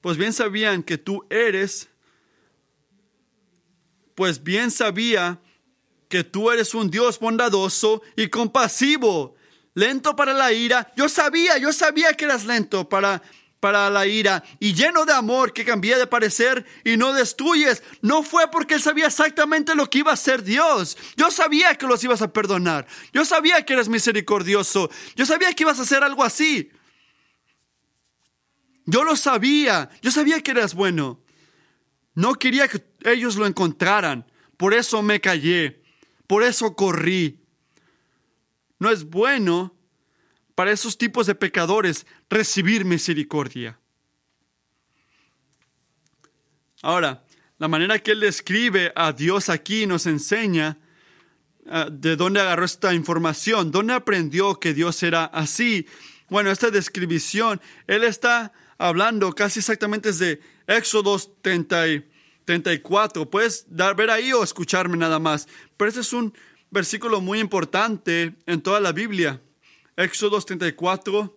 [0.00, 1.88] pues bien sabían que tú eres,
[4.14, 5.38] pues bien sabía
[6.08, 9.34] que tú eres un Dios bondadoso y compasivo
[9.74, 10.92] lento para la ira.
[10.96, 13.22] Yo sabía, yo sabía que eras lento para,
[13.62, 17.84] para la ira y lleno de amor que cambia de parecer y no destruyes.
[18.00, 20.98] No fue porque él sabía exactamente lo que iba a hacer Dios.
[21.16, 22.88] Yo sabía que los ibas a perdonar.
[23.12, 24.90] Yo sabía que eres misericordioso.
[25.14, 26.72] Yo sabía que ibas a hacer algo así.
[28.84, 29.90] Yo lo sabía.
[30.02, 31.22] Yo sabía que eras bueno.
[32.16, 34.26] No quería que ellos lo encontraran.
[34.56, 35.84] Por eso me callé.
[36.26, 37.38] Por eso corrí.
[38.80, 39.76] No es bueno
[40.54, 43.78] para esos tipos de pecadores recibir misericordia.
[46.82, 47.24] Ahora,
[47.58, 50.78] la manera que él describe a Dios aquí nos enseña
[51.66, 55.86] ah, de dónde agarró esta información, dónde aprendió que Dios era así.
[56.28, 63.30] Bueno, esta descripción, él está hablando casi exactamente desde Éxodo 34.
[63.30, 65.46] Puedes dar, ver ahí o escucharme nada más.
[65.76, 66.34] Pero este es un
[66.70, 69.40] versículo muy importante en toda la Biblia.
[69.96, 71.36] Éxodo 34.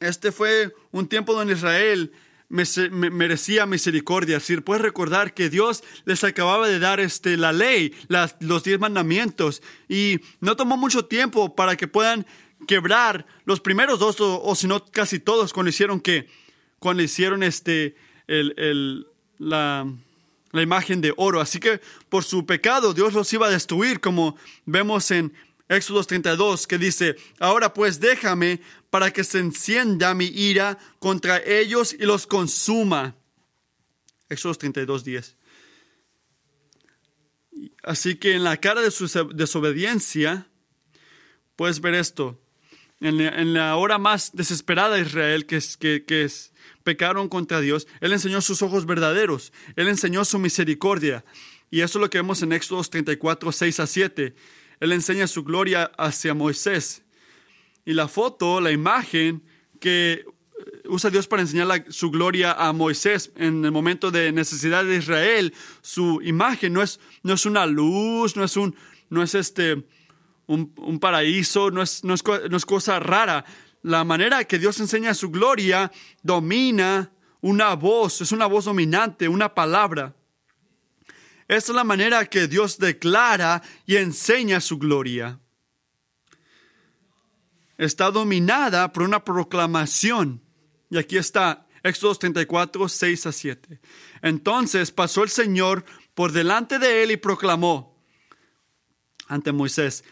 [0.00, 2.12] Este fue un tiempo donde Israel
[2.52, 4.36] merecía misericordia.
[4.36, 7.94] Es decir, puedes recordar que Dios les acababa de dar este, la ley,
[8.40, 12.26] los diez mandamientos, y no tomó mucho tiempo para que puedan
[12.66, 16.28] quebrar los primeros dos, o, si no casi todos, cuando hicieron que,
[16.78, 19.06] cuando hicieron este, el,
[19.38, 19.86] la,
[20.52, 21.40] la imagen de oro.
[21.40, 25.32] Así que por su pecado Dios los iba a destruir, como vemos en
[25.76, 31.94] Éxodo 32, que dice, ahora pues déjame para que se encienda mi ira contra ellos
[31.98, 33.16] y los consuma.
[34.28, 35.36] Éxodo 32, 10.
[37.82, 40.46] Así que en la cara de su desobediencia,
[41.56, 42.38] puedes ver esto.
[43.00, 46.52] En la, hora más desesperada de Israel, que es, que, que es
[46.84, 51.24] pecaron contra Dios, Él enseñó sus ojos verdaderos, Él enseñó su misericordia.
[51.70, 54.34] Y eso es lo que vemos en Éxodo 34, 6 a 7.
[54.82, 57.04] Él enseña su gloria hacia Moisés.
[57.84, 59.44] Y la foto, la imagen
[59.78, 60.24] que
[60.86, 65.54] usa Dios para enseñar su gloria a Moisés en el momento de necesidad de Israel.
[65.82, 68.74] Su imagen no es, no es una luz, no es, un,
[69.08, 69.86] no es este,
[70.48, 73.44] un, paraíso, no es, no, es, no es cosa rara.
[73.82, 75.92] La manera que Dios enseña su gloria
[76.24, 80.16] domina una voz, es una voz dominante, una palabra.
[81.52, 85.38] Es la manera que Dios declara y enseña su gloria.
[87.76, 90.40] Está dominada por una proclamación.
[90.88, 93.80] Y aquí está, Éxodo 34, 6 a 7.
[94.22, 95.84] Entonces pasó el Señor
[96.14, 98.02] por delante de él y proclamó
[99.28, 100.04] ante Moisés.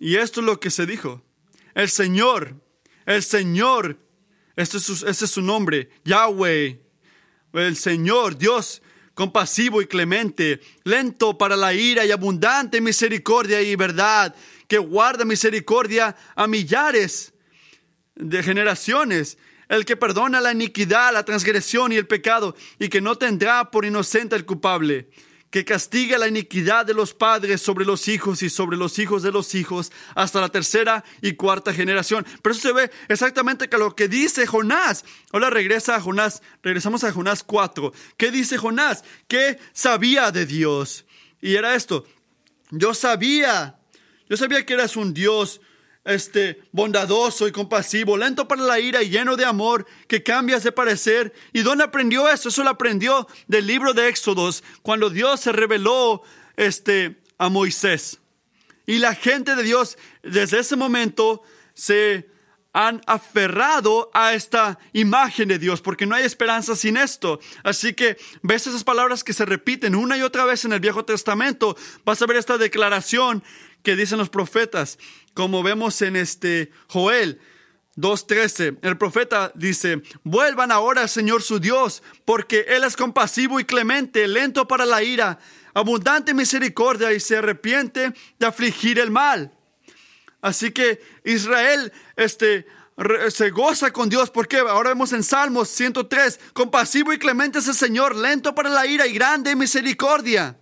[0.00, 1.22] Y esto es lo que se dijo.
[1.74, 2.62] El Señor,
[3.04, 3.98] el Señor,
[4.56, 6.80] este es su, este es su nombre, Yahweh,
[7.52, 8.80] el Señor, Dios
[9.18, 14.32] compasivo y clemente, lento para la ira y abundante misericordia y verdad,
[14.68, 17.32] que guarda misericordia a millares
[18.14, 19.36] de generaciones
[19.68, 23.84] el que perdona la iniquidad, la transgresión y el pecado, y que no tendrá por
[23.84, 25.10] inocente al culpable,
[25.50, 29.32] que castiga la iniquidad de los padres sobre los hijos y sobre los hijos de
[29.32, 32.26] los hijos hasta la tercera y cuarta generación.
[32.42, 35.04] Pero eso se ve exactamente que lo que dice Jonás.
[35.32, 37.92] Ahora regresa a Jonás, regresamos a Jonás 4.
[38.16, 39.04] ¿Qué dice Jonás?
[39.26, 41.06] ¿Qué sabía de Dios?
[41.40, 42.04] Y era esto,
[42.70, 43.78] yo sabía,
[44.28, 45.60] yo sabía que eras un Dios
[46.04, 50.72] este, bondadoso y compasivo, lento para la ira y lleno de amor, que cambias de
[50.72, 51.32] parecer.
[51.52, 52.48] ¿Y dónde aprendió eso?
[52.48, 56.22] Eso lo aprendió del libro de Éxodos, cuando Dios se reveló
[56.56, 58.18] este, a Moisés.
[58.86, 61.42] Y la gente de Dios desde ese momento
[61.74, 62.28] se
[62.72, 67.40] han aferrado a esta imagen de Dios, porque no hay esperanza sin esto.
[67.64, 71.04] Así que ves esas palabras que se repiten una y otra vez en el Viejo
[71.04, 71.76] Testamento.
[72.04, 73.42] Vas a ver esta declaración
[73.82, 74.98] que dicen los profetas,
[75.38, 77.40] como vemos en este Joel
[77.96, 78.78] 2.13.
[78.82, 84.26] El profeta dice, vuelvan ahora al Señor su Dios, porque Él es compasivo y clemente,
[84.26, 85.38] lento para la ira,
[85.74, 89.52] abundante misericordia y se arrepiente de afligir el mal.
[90.40, 92.66] Así que Israel este,
[93.30, 97.74] se goza con Dios, porque ahora vemos en Salmos 103, compasivo y clemente es el
[97.74, 100.58] Señor, lento para la ira y grande misericordia.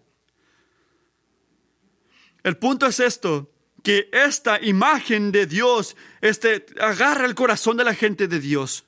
[2.43, 3.51] El punto es esto,
[3.87, 8.85] que esta imagen de Dios este, agarra el corazón de la gente de Dios.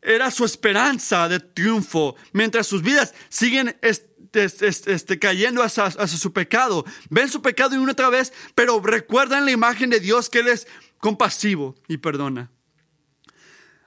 [0.00, 6.84] Era su esperanza de triunfo, mientras sus vidas siguen este, cayendo hacia, hacia, su pecado.
[7.10, 10.48] Ven su pecado y una otra vez, pero recuerdan la imagen de Dios que Él
[10.48, 10.66] es
[10.98, 12.50] compasivo y perdona.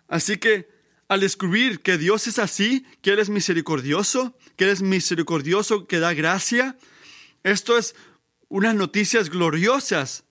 [0.07, 0.69] Así que
[1.09, 5.99] al descubrir que Dios es así, que Él es misericordioso, que Él es misericordioso, que
[5.99, 6.77] da gracia,
[7.43, 7.95] esto es
[8.49, 10.23] unas noticias gloriosas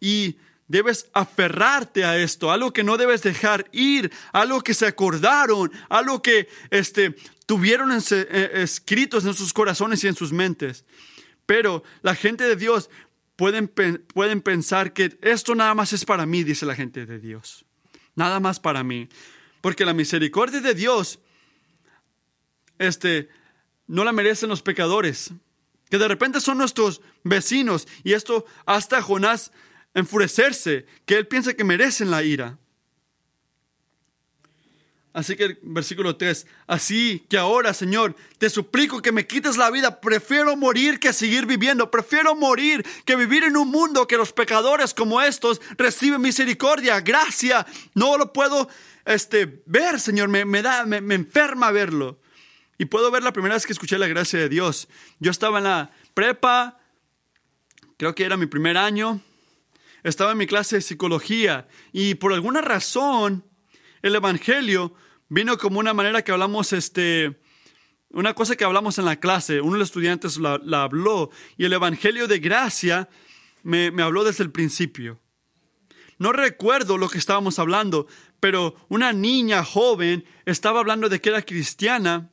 [0.00, 0.36] y
[0.66, 6.22] debes aferrarte a esto, algo que no debes dejar ir, algo que se acordaron, algo
[6.22, 7.14] que este,
[7.46, 10.84] tuvieron eh, escritos en sus corazones y en sus mentes.
[11.46, 12.88] Pero la gente de Dios
[13.36, 17.64] pueden, pueden pensar que esto nada más es para mí, dice la gente de Dios.
[18.14, 19.08] Nada más para mí.
[19.60, 21.18] Porque la misericordia de Dios
[22.78, 23.28] este,
[23.86, 25.32] no la merecen los pecadores
[25.90, 29.52] que de repente son nuestros vecinos y esto hasta Jonás
[29.94, 32.58] enfurecerse, que él piensa que merecen la ira.
[35.12, 39.70] Así que el versículo 3, así que ahora, Señor, te suplico que me quites la
[39.70, 44.32] vida, prefiero morir que seguir viviendo, prefiero morir que vivir en un mundo que los
[44.32, 48.68] pecadores como estos reciben misericordia, gracia, no lo puedo
[49.04, 52.18] este, ver, Señor, me, me da, me, me enferma verlo.
[52.78, 54.88] Y puedo ver la primera vez que escuché la gracia de Dios.
[55.20, 56.80] Yo estaba en la prepa,
[57.96, 59.20] creo que era mi primer año,
[60.02, 63.44] estaba en mi clase de psicología y por alguna razón
[64.02, 64.94] el Evangelio
[65.28, 67.40] vino como una manera que hablamos, este,
[68.10, 71.72] una cosa que hablamos en la clase, uno de los estudiantes la, habló y el
[71.72, 73.08] Evangelio de gracia
[73.62, 75.20] me, me habló desde el principio.
[76.18, 78.06] No recuerdo lo que estábamos hablando,
[78.40, 82.30] pero una niña joven estaba hablando de que era cristiana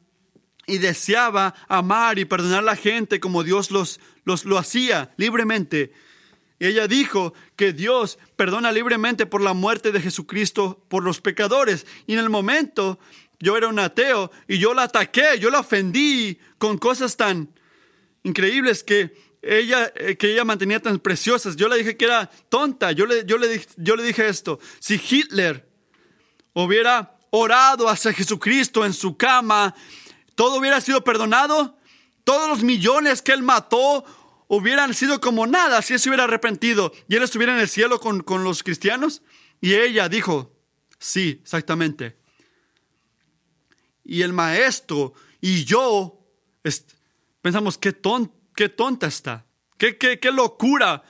[0.67, 5.91] y deseaba amar y perdonar a la gente como Dios los, los, lo hacía libremente.
[6.59, 11.87] Y ella dijo que Dios perdona libremente por la muerte de Jesucristo por los pecadores.
[12.05, 12.99] Y en el momento
[13.39, 17.51] yo era un ateo y yo la ataqué, yo la ofendí con cosas tan
[18.23, 21.55] increíbles que ella, eh, que ella mantenía tan preciosas.
[21.55, 22.91] Yo le dije que era tonta.
[22.91, 24.59] Yo le, yo le, yo le dije esto.
[24.79, 25.67] Si Hitler
[26.53, 29.73] hubiera orado hacia Jesucristo en su cama
[30.41, 31.77] todo hubiera sido perdonado,
[32.23, 34.03] todos los millones que él mató
[34.47, 37.99] hubieran sido como nada si él se hubiera arrepentido y él estuviera en el cielo
[37.99, 39.21] con, los cristianos.
[39.61, 40.51] Y ella dijo,
[40.97, 42.17] Sí, exactamente.
[44.03, 46.25] Y el maestro y yo
[47.43, 47.95] pensamos, qué,
[48.55, 49.45] qué tonta está,
[49.77, 51.03] qué, qué, qué locura.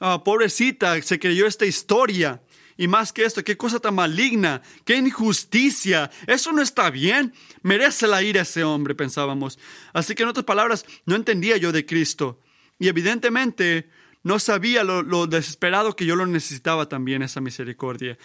[0.00, 2.42] Ah, pobrecita, se creyó esta historia.
[2.76, 6.10] Y más que esto, qué cosa tan maligna, qué injusticia.
[6.26, 7.32] Eso no está bien.
[7.62, 9.58] Merece la ira ese hombre, pensábamos.
[9.92, 12.40] Así que en otras palabras, no entendía yo de Cristo.
[12.78, 13.88] Y evidentemente
[14.24, 18.18] no sabía lo, desesperado que yo lo necesitaba también, esa misericordia.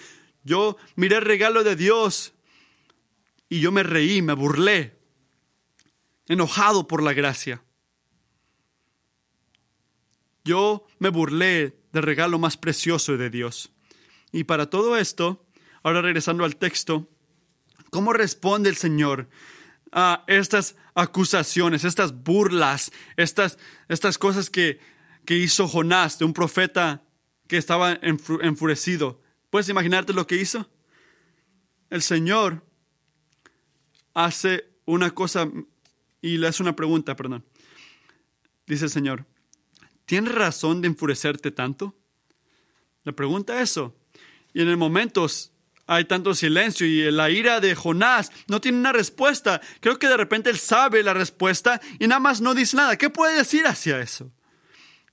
[0.43, 2.33] Yo miré el regalo de Dios
[3.49, 4.97] y yo me reí, me burlé,
[6.27, 7.61] enojado por la gracia.
[10.45, 13.71] Yo me burlé del regalo más precioso de Dios.
[14.31, 15.45] Y para todo esto,
[15.83, 17.09] ahora regresando al texto,
[17.89, 19.29] ¿cómo responde el Señor
[19.91, 24.79] a estas acusaciones, estas burlas, estas, estas cosas que,
[25.25, 27.03] que hizo Jonás de un profeta
[27.47, 29.21] que estaba enfurecido?
[29.49, 30.69] ¿Puedes imaginarte lo que hizo?
[31.89, 32.63] El Señor
[34.13, 35.49] hace una cosa
[36.21, 37.45] y le hace una pregunta, perdón.
[38.67, 39.25] Dice el Señor,
[40.05, 41.95] ¿tienes razón de enfurecerte tanto?
[43.03, 43.95] Le pregunta eso.
[44.53, 45.27] Y en el momento
[45.87, 49.59] hay tanto silencio y la ira de Jonás no tiene una respuesta.
[49.79, 52.97] Creo que de repente él sabe la respuesta y nada más no dice nada.
[52.97, 54.31] ¿Qué puede decir hacia eso?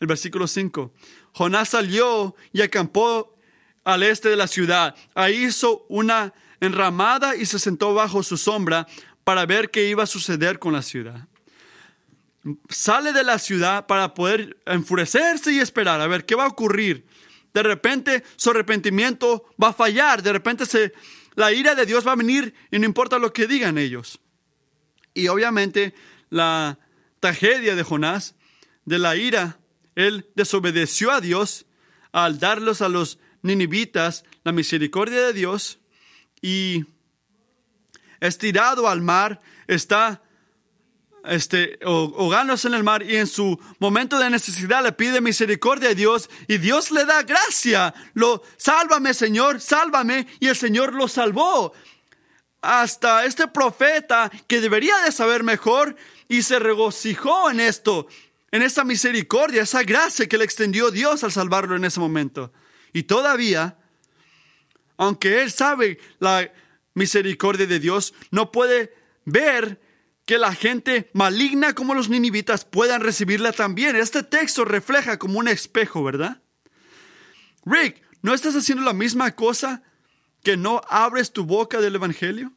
[0.01, 0.93] El versículo 5.
[1.33, 3.39] Jonás salió y acampó
[3.85, 4.95] al este de la ciudad.
[5.15, 8.87] Ahí hizo una enramada y se sentó bajo su sombra
[9.25, 11.27] para ver qué iba a suceder con la ciudad.
[12.69, 17.07] Sale de la ciudad para poder enfurecerse y esperar a ver qué va a ocurrir
[17.57, 20.93] de repente su arrepentimiento va a fallar, de repente se,
[21.37, 24.21] la ira de Dios va a venir y no importa lo que digan ellos.
[25.15, 25.95] Y obviamente
[26.29, 26.79] la
[27.19, 28.35] tragedia de Jonás,
[28.85, 29.59] de la ira,
[29.95, 31.65] él desobedeció a Dios
[32.13, 35.79] al darlos a los ninivitas la misericordia de Dios
[36.43, 36.85] y
[38.21, 40.23] estirado al mar está
[41.29, 46.31] este, en el mar y en su momento de necesidad le pide misericordia a Dios
[46.49, 47.95] y Dios le da gracia.
[48.15, 51.73] Lo, sálvame Señor, sálvame y el Señor lo salvó.
[52.63, 55.97] Hasta este profeta que debería de saber mejor
[56.29, 58.09] y se regocijó en esto,
[58.51, 62.53] en esa misericordia, esa gracia que le extendió Dios al salvarlo en ese momento.
[62.93, 63.77] Y todavía,
[64.97, 66.51] aunque él sabe la
[66.95, 69.86] misericordia de Dios, no puede ver
[70.27, 73.95] que la gente maligna como los ninivitas puedan recibirla también.
[73.95, 76.43] Este texto refleja como un espejo, ¿verdad?
[77.65, 79.85] Rick, ¿no estás haciendo la misma cosa
[80.43, 82.53] que no abres tu boca del Evangelio?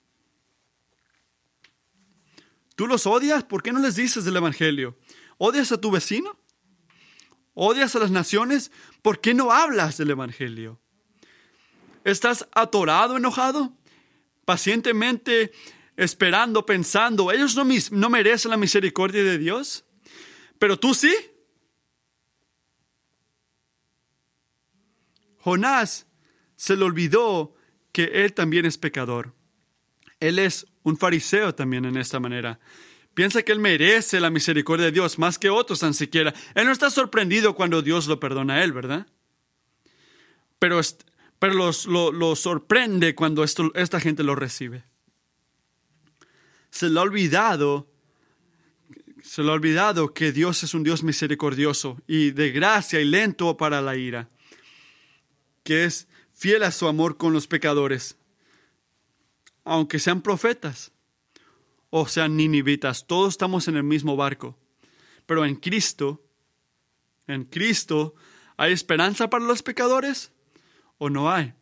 [2.75, 3.43] ¿Tú los odias?
[3.43, 4.97] ¿Por qué no les dices del Evangelio?
[5.37, 6.39] ¿Odias a tu vecino?
[7.53, 8.71] ¿Odias a las naciones?
[9.03, 10.79] ¿Por qué no hablas del Evangelio?
[12.03, 13.73] ¿Estás atorado, enojado?
[14.45, 15.51] Pacientemente
[15.99, 19.83] esperando, pensando, ellos no, no merecen la misericordia de Dios,
[20.57, 21.13] pero tú sí.
[25.39, 26.07] Jonás
[26.55, 27.53] se le olvidó
[27.91, 29.33] que él también es pecador.
[30.21, 32.59] Él es un fariseo también en esta manera.
[33.13, 36.33] Piensa que él merece la misericordia de Dios más que otros tan siquiera.
[36.55, 39.07] Él no está sorprendido cuando Dios lo perdona a él, ¿verdad?
[40.59, 40.79] Pero,
[41.39, 44.88] pero lo, lo, sorprende cuando esto, esta gente lo recibe
[46.71, 47.91] se le ha olvidado,
[49.21, 53.81] se ha olvidado que Dios es un Dios misericordioso y de gracia y lento para
[53.81, 54.29] la ira,
[55.63, 58.17] que es fiel a su amor con los pecadores,
[59.63, 60.91] aunque sean profetas
[61.89, 64.57] o sean ninivitas, todos estamos en el mismo barco.
[65.25, 66.23] Pero en Cristo,
[67.27, 68.15] en Cristo,
[68.57, 70.31] ¿hay esperanza para los pecadores
[70.97, 71.53] o no hay?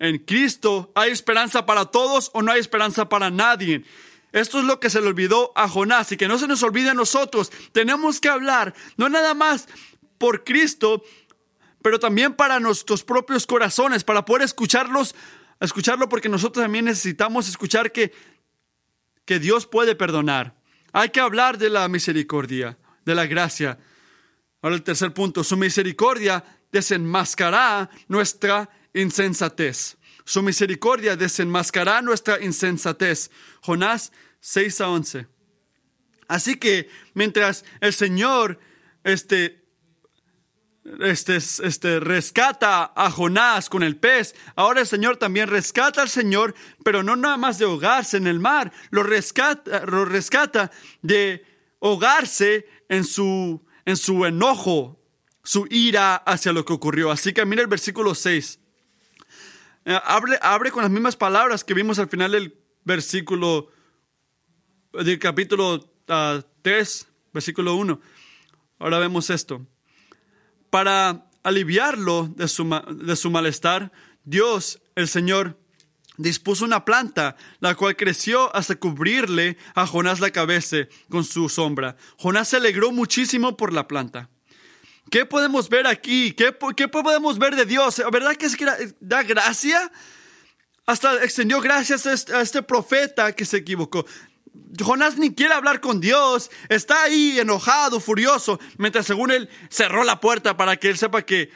[0.00, 3.84] En Cristo hay esperanza para todos o no hay esperanza para nadie.
[4.32, 6.88] Esto es lo que se le olvidó a Jonás y que no se nos olvide
[6.88, 7.52] a nosotros.
[7.72, 9.68] Tenemos que hablar, no nada más
[10.16, 11.04] por Cristo,
[11.82, 15.14] pero también para nuestros propios corazones, para poder escucharlos,
[15.60, 18.12] escucharlo porque nosotros también necesitamos escuchar que,
[19.26, 20.54] que Dios puede perdonar.
[20.94, 23.78] Hay que hablar de la misericordia, de la gracia.
[24.62, 26.42] Ahora el tercer punto, su misericordia
[26.72, 29.96] desenmascará nuestra insensatez.
[30.24, 33.30] Su misericordia desenmascará nuestra insensatez.
[33.62, 35.26] Jonás 6 a 11.
[36.28, 38.60] Así que mientras el Señor
[39.02, 39.64] este,
[41.00, 46.54] este, este, rescata a Jonás con el pez, ahora el Señor también rescata al Señor,
[46.84, 50.70] pero no nada más de ahogarse en el mar, lo rescata, lo rescata
[51.02, 51.44] de
[51.80, 55.00] ahogarse en su, en su enojo,
[55.42, 57.10] su ira hacia lo que ocurrió.
[57.10, 58.59] Así que mira el versículo 6.
[59.84, 63.70] Eh, abre, abre con las mismas palabras que vimos al final del versículo
[64.92, 66.42] del capítulo 3, ah,
[67.32, 68.00] versículo 1.
[68.78, 69.66] Ahora vemos esto.
[70.70, 73.92] Para aliviarlo de su, de su malestar,
[74.24, 75.58] Dios, el Señor,
[76.16, 80.76] dispuso una planta, la cual creció hasta cubrirle a Jonás la cabeza
[81.08, 81.96] con su sombra.
[82.18, 84.28] Jonás se alegró muchísimo por la planta.
[85.10, 86.32] ¿Qué podemos ver aquí?
[86.32, 88.00] ¿Qué, qué podemos ver de Dios?
[88.12, 88.46] ¿Verdad que
[89.00, 89.90] da gracia?
[90.86, 94.06] Hasta extendió gracias a este, a este profeta que se equivocó.
[94.78, 100.20] Jonás ni quiere hablar con Dios, está ahí enojado, furioso, mientras según él cerró la
[100.20, 101.50] puerta para que él sepa que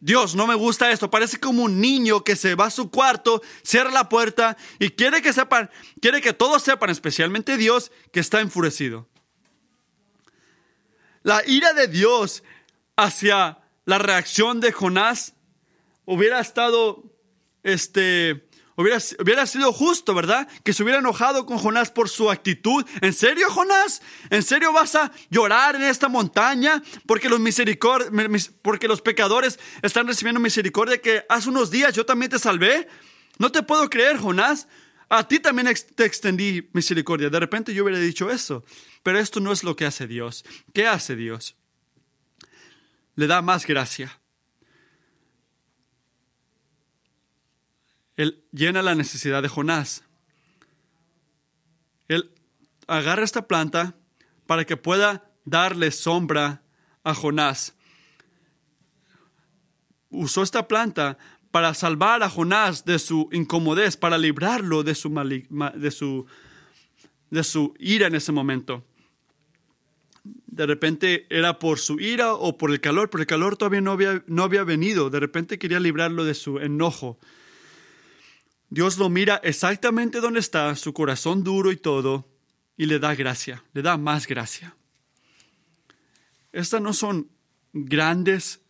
[0.00, 1.10] Dios no me gusta esto.
[1.10, 5.20] Parece como un niño que se va a su cuarto, cierra la puerta y quiere
[5.20, 9.08] que sepan, quiere que todos sepan, especialmente Dios, que está enfurecido.
[11.22, 12.42] La ira de Dios
[13.04, 15.34] hacia la reacción de Jonás
[16.04, 17.04] hubiera estado,
[17.62, 20.48] este, Hubiera, sido justo, ¿verdad?
[20.64, 22.82] Que se hubiera enojado con Jonás por su actitud.
[23.02, 24.00] ¿En serio, Jonás?
[24.30, 27.38] ¿En serio vas a llorar en esta montaña porque los,
[28.62, 32.88] porque los pecadores están recibiendo misericordia que hace unos días yo también te salvé?
[33.36, 34.66] No te puedo creer, Jonás.
[35.10, 37.28] A ti también te extendí misericordia.
[37.28, 38.64] De repente yo hubiera dicho eso.
[39.02, 40.42] Pero esto no es lo que hace Dios.
[40.72, 41.54] ¿Qué hace Dios?
[43.20, 44.18] Le da más gracia.
[48.16, 50.04] Él llena la necesidad de Jonás.
[52.08, 52.32] Él
[52.86, 53.94] agarra esta planta
[54.46, 56.62] para que pueda darle sombra
[57.04, 57.74] a Jonás.
[60.08, 61.18] Usó esta planta
[61.50, 65.10] para salvar a Jonás de su incomodez, para librarlo de su,
[65.74, 66.24] de su,
[67.28, 68.82] de su ira en ese momento.
[70.24, 73.92] De repente era por su ira o por el calor, pero el calor todavía no
[73.92, 75.10] había, no había venido.
[75.10, 77.18] De repente quería librarlo de su enojo.
[78.68, 82.28] Dios lo mira exactamente donde está, su corazón duro y todo,
[82.76, 84.76] y le da gracia, le da más gracia.
[86.52, 87.30] Estas no son
[87.72, 88.60] grandes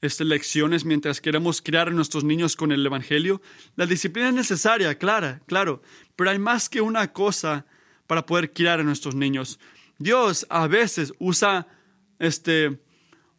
[0.00, 3.40] este, lecciones mientras queremos criar a nuestros niños con el Evangelio.
[3.76, 5.82] La disciplina es necesaria, clara, claro,
[6.16, 7.66] pero hay más que una cosa
[8.06, 9.58] para poder criar a nuestros niños.
[10.02, 11.66] Dios a veces usa,
[12.18, 12.80] este,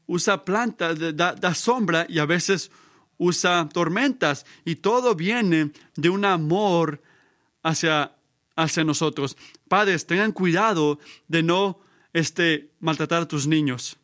[0.06, 2.72] usa planta, da, da sombra y a veces
[3.18, 7.02] usa tormentas y todo viene de un amor
[7.64, 8.16] hacia,
[8.56, 9.38] hacia nosotros.
[9.68, 11.80] Padres, tengan cuidado de no
[12.12, 13.98] este, maltratar a tus niños.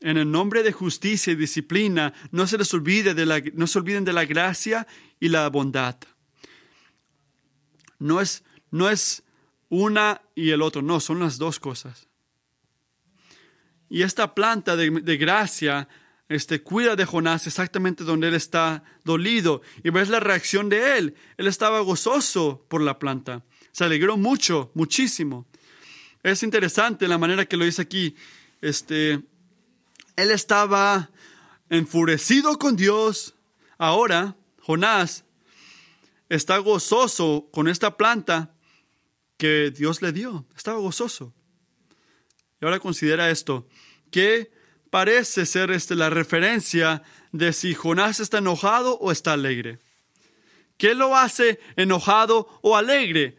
[0.00, 3.78] En el nombre de justicia y disciplina, no se les olvide de la, no se
[3.78, 4.86] olviden de la gracia
[5.18, 5.96] y la bondad.
[7.98, 9.23] No es, no es
[9.74, 12.08] una y el otro, no, son las dos cosas.
[13.88, 15.88] Y esta planta de, de gracia
[16.28, 21.14] este, cuida de Jonás exactamente donde él está dolido y ves la reacción de él.
[21.36, 23.44] Él estaba gozoso por la planta.
[23.72, 25.46] Se alegró mucho, muchísimo.
[26.22, 28.16] Es interesante la manera que lo dice aquí.
[28.62, 29.20] Este,
[30.16, 31.10] él estaba
[31.68, 33.34] enfurecido con Dios.
[33.76, 35.24] Ahora, Jonás
[36.28, 38.53] está gozoso con esta planta
[39.36, 40.46] que Dios le dio.
[40.56, 41.34] Estaba gozoso.
[42.60, 43.66] Y ahora considera esto.
[44.10, 44.50] ¿Qué
[44.94, 49.80] parece ser este, la referencia de si Jonás está enojado o está alegre.
[50.76, 53.36] ¿Qué lo hace enojado o alegre?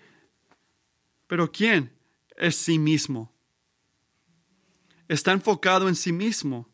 [1.27, 1.97] Pero ¿quién?
[2.35, 3.33] Es sí mismo.
[5.07, 6.69] Está enfocado en sí mismo.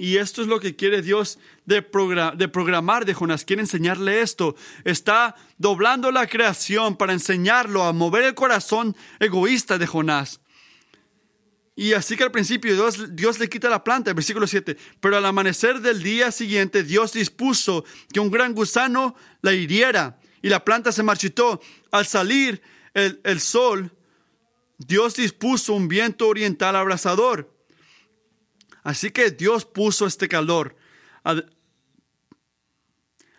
[0.00, 3.44] Y esto es lo que quiere Dios de, programar de Jonás.
[3.44, 4.54] Quiere enseñarle esto.
[4.84, 10.40] Está doblando la creación para enseñarlo a mover el corazón egoísta de Jonás.
[11.74, 14.76] Y así que al principio Dios, Dios, le quita la planta, versículo 7.
[15.00, 20.48] Pero al amanecer del día siguiente Dios dispuso que un gran gusano la hiriera y
[20.48, 21.60] la planta se marchitó.
[21.90, 22.62] Al salir
[22.94, 23.90] el, el sol,
[24.78, 27.57] Dios dispuso un viento oriental abrasador.
[28.88, 30.74] Así que Dios puso este calor.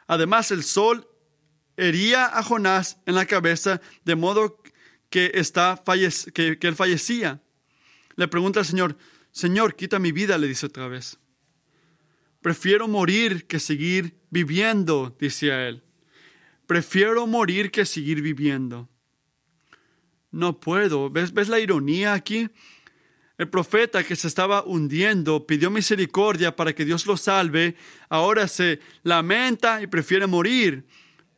[0.06, 1.10] Además, el sol
[1.76, 4.62] hería a Jonás en la cabeza de modo
[5.10, 5.82] que, está
[6.36, 7.42] que, él fallecía
[8.16, 8.96] le pregunta al Señor,
[9.32, 11.18] Señor, quita mi vida, le dice otra vez.
[12.42, 15.82] Prefiero morir que seguir viviendo, decía él.
[16.68, 18.88] Prefiero morir que seguir viviendo.
[20.30, 21.10] No puedo.
[21.10, 22.52] ¿Ves, ¿Ves la ironía aquí?
[23.40, 27.78] El profeta que se estaba hundiendo pidió misericordia para que Dios lo salve.
[28.10, 30.86] Ahora se lamenta y prefiere morir,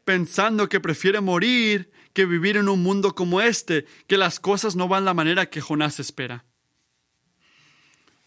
[0.04, 4.88] pensando que prefiere morir que vivir en un mundo como este, que las cosas no
[4.88, 6.44] van la manera que Jonás espera.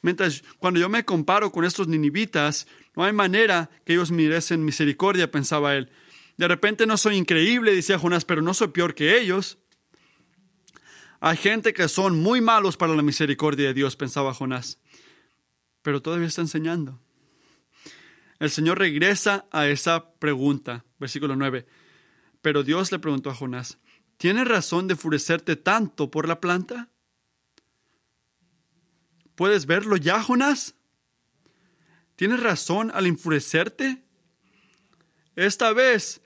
[0.02, 5.32] Mientras cuando yo me comparo con estos ninivitas, no hay manera que ellos merecen misericordia,
[5.32, 5.90] pensaba él.
[6.36, 9.58] De repente no soy increíble, decía Jonás, pero no soy peor que ellos.
[11.26, 14.78] Hay gente que son muy malos para la misericordia de Dios, pensaba Jonás.
[15.80, 17.00] Pero todavía está enseñando.
[18.38, 21.64] El Señor regresa a esa pregunta, versículo 9.
[22.42, 23.78] Pero Dios le preguntó a Jonás,
[24.18, 26.90] ¿tienes razón de enfurecerte tanto por la planta?
[29.34, 30.74] ¿Puedes verlo ya, Jonás?
[32.16, 34.04] ¿Tienes razón al enfurecerte?
[35.36, 36.20] Esta vez,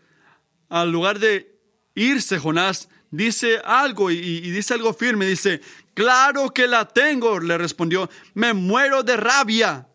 [0.68, 1.56] al lugar de
[1.94, 5.26] irse, Jonás dice algo y, dice algo firme.
[5.26, 5.60] Dice,
[5.94, 9.88] claro que la tengo, le respondió, me muero de rabia.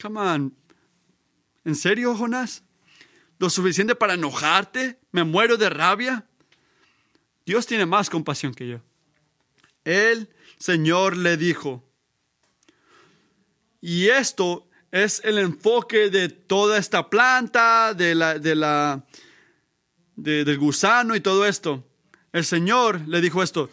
[0.00, 0.56] Come on.
[1.64, 2.62] ¿En serio, Jonás?
[3.38, 4.98] ¿Lo suficiente para enojarte?
[5.12, 6.26] ¿Me muero de rabia?
[7.44, 8.80] Dios tiene más compasión que yo.
[9.84, 11.84] El Señor le dijo,
[13.80, 19.04] y esto es el enfoque de toda esta planta, de la, de la,
[20.16, 21.84] del gusano y todo esto.
[22.32, 23.70] El Señor le dijo esto.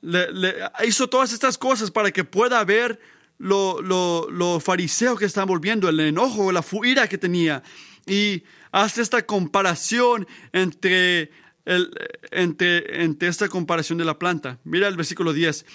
[0.00, 0.54] Le,
[0.86, 3.00] hizo todas estas cosas para que pueda ver
[3.38, 7.62] lo, lo, lo fariseo que estaba volviendo, el enojo, la furia que tenía.
[8.06, 11.30] Y hace esta comparación entre,
[11.64, 11.90] el,
[12.30, 14.58] entre, entre esta comparación de la planta.
[14.64, 15.66] Mira el versículo 10.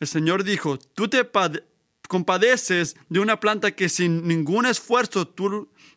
[0.00, 1.28] El Señor dijo, tú te
[2.08, 5.32] compadeces de una planta que sin ningún esfuerzo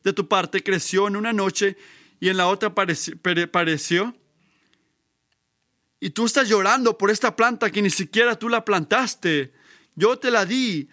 [0.04, 1.78] de tu parte creció en una noche
[2.26, 4.16] y en la otra pareció.
[6.00, 9.54] Y tú estás llorando por esta planta que ni siquiera tú la plantaste.
[9.94, 10.90] Yo te la di.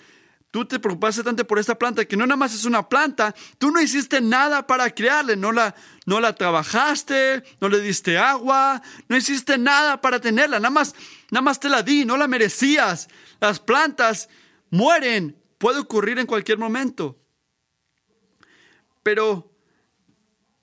[0.51, 3.35] Tú te preocupaste tanto por esta planta que no nada más es una planta.
[3.57, 5.35] Tú no hiciste nada para crearle.
[5.35, 5.75] No la,
[6.05, 10.59] no la trabajaste, no le diste agua, no hiciste nada para tenerla.
[10.59, 10.95] Nada más,
[11.31, 12.05] nada más te la di.
[12.05, 13.09] No la merecías.
[13.41, 14.29] Las plantas
[14.69, 15.43] mueren.
[15.57, 17.19] Puede ocurrir en cualquier momento.
[19.03, 19.52] Pero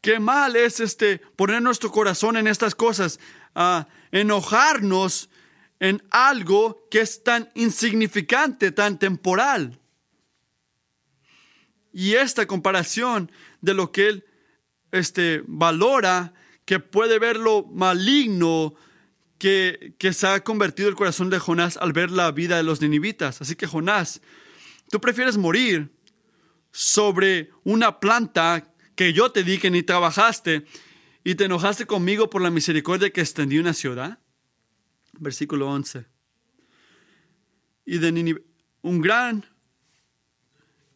[0.01, 3.19] qué mal es este poner nuestro corazón en estas cosas,
[3.55, 5.29] a enojarnos
[5.79, 9.79] en algo que es tan insignificante, tan temporal.
[11.91, 13.31] Y esta comparación
[13.61, 14.25] de lo que él
[14.91, 16.33] este, valora,
[16.65, 18.75] que puede ver lo maligno
[19.37, 22.81] que, que se ha convertido el corazón de Jonás al ver la vida de los
[22.81, 23.41] ninivitas.
[23.41, 24.21] Así que Jonás,
[24.91, 25.91] tú prefieres morir
[26.71, 28.68] sobre una planta
[28.99, 30.65] que yo te di que ni trabajaste
[31.23, 34.19] y te enojaste conmigo por la misericordia que extendí una ciudad.
[35.13, 36.05] Versículo 11.
[37.85, 38.43] Y de Ninive,
[38.81, 39.45] un gran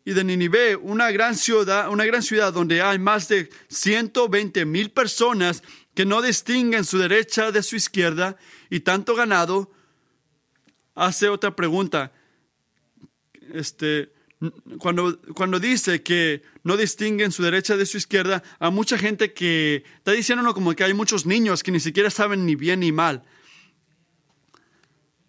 [0.03, 4.91] y de Ninive, una gran ciudad, una gran ciudad donde hay más de 120 mil
[4.91, 5.63] personas
[5.95, 8.35] que no distinguen su derecha de su izquierda
[8.69, 9.71] y tanto ganado,
[10.93, 12.11] hace otra pregunta.
[13.53, 14.11] Este,
[14.79, 19.83] cuando, cuando dice que no distinguen su derecha de su izquierda, hay mucha gente que
[19.97, 23.23] está diciendo como que hay muchos niños que ni siquiera saben ni bien ni mal.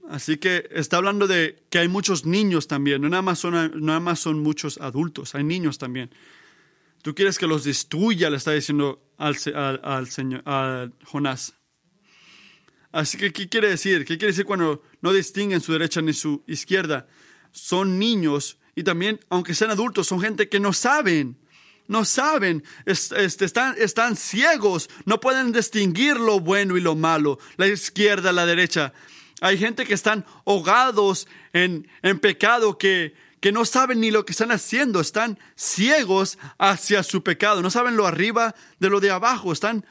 [0.09, 4.01] Así que está hablando de que hay muchos niños también, no nada más son, nada
[4.01, 6.11] más son muchos adultos, hay niños también.
[7.03, 9.37] Tú quieres que los destruya, le está diciendo al,
[9.83, 11.55] al señor, a Jonás.
[12.93, 14.05] Así que, ¿qué quiere decir?
[14.05, 17.09] ¿Qué quiere decir cuando no distinguen su derecha ni su izquierda?
[17.51, 21.37] Son niños y también, aunque sean adultos, son gente que no saben,
[21.87, 28.33] no saben, están, están ciegos, no pueden distinguir lo bueno y lo malo, la izquierda,
[28.33, 28.93] la derecha.
[29.41, 34.33] Hay gente que están ahogados en, en pecado, que, que no saben ni lo que
[34.33, 39.53] están haciendo, están ciegos hacia su pecado, no saben lo arriba de lo de abajo,
[39.53, 39.85] están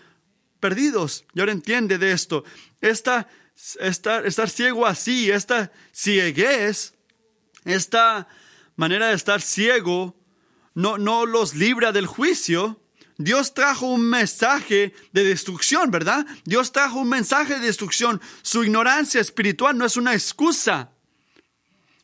[0.60, 1.26] perdidos.
[1.36, 2.44] Y ahora entiende de esto.
[2.82, 3.28] Esta,
[3.80, 6.96] esta, estar ciego así, esta cieguez,
[7.66, 8.28] esta
[8.76, 10.16] manera de estar ciego
[10.74, 12.80] no, no los libra del juicio.
[13.18, 16.26] Dios trajo un mensaje de destrucción, ¿verdad?
[16.46, 18.22] Dios trajo un mensaje de destrucción.
[18.42, 20.92] Su ignorancia espiritual no es una excusa.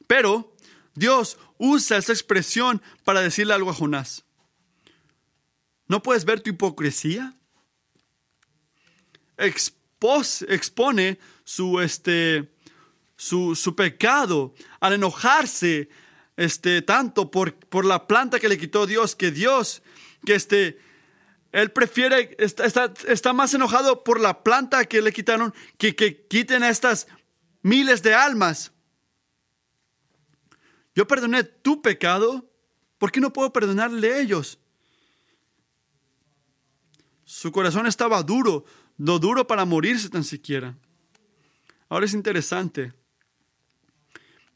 [0.07, 0.55] Pero
[0.93, 4.23] Dios usa esa expresión para decirle algo a Jonás.
[5.87, 7.35] ¿No puedes ver tu hipocresía?
[10.47, 12.53] expone su, este,
[13.15, 15.89] su, su pecado al enojarse
[16.39, 19.83] este, tanto por, por la planta que le quitó Dios, que Dios,
[20.25, 20.79] que este,
[21.51, 26.25] él prefiere, está, está, está, más enojado por la planta que le quitaron que que
[26.27, 27.07] quiten a estas
[27.61, 28.71] miles de almas.
[30.95, 32.49] Yo perdoné tu pecado,
[32.99, 34.59] ¿por qué no puedo perdonarle a ellos?
[37.25, 38.63] Su corazón estaba duro,
[38.95, 40.77] no duro para morirse tan siquiera.
[41.89, 42.93] Ahora es interesante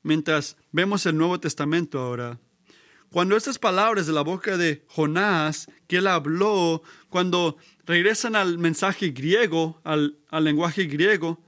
[0.04, 2.40] mientras vemos el Nuevo Testamento ahora.
[3.10, 9.10] Cuando estas palabras de la boca de Jonás, que él habló, cuando regresan al mensaje
[9.10, 11.40] griego, al, lenguaje griego,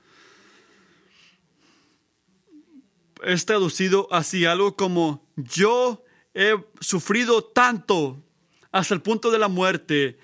[3.23, 6.03] es traducido así algo como yo
[6.35, 8.23] he sufrido tanto
[8.71, 10.19] hasta el punto de la muerte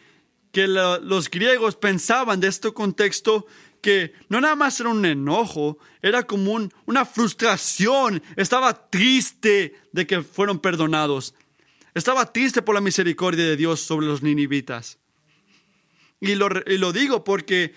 [0.51, 3.47] que los griegos pensaban de este contexto
[3.81, 10.21] que no nada más era un enojo, era como una frustración, estaba triste de que
[10.21, 11.33] fueron perdonados,
[11.93, 14.99] estaba triste por la misericordia de Dios sobre los ninivitas.
[16.19, 17.73] Y lo, y lo digo porque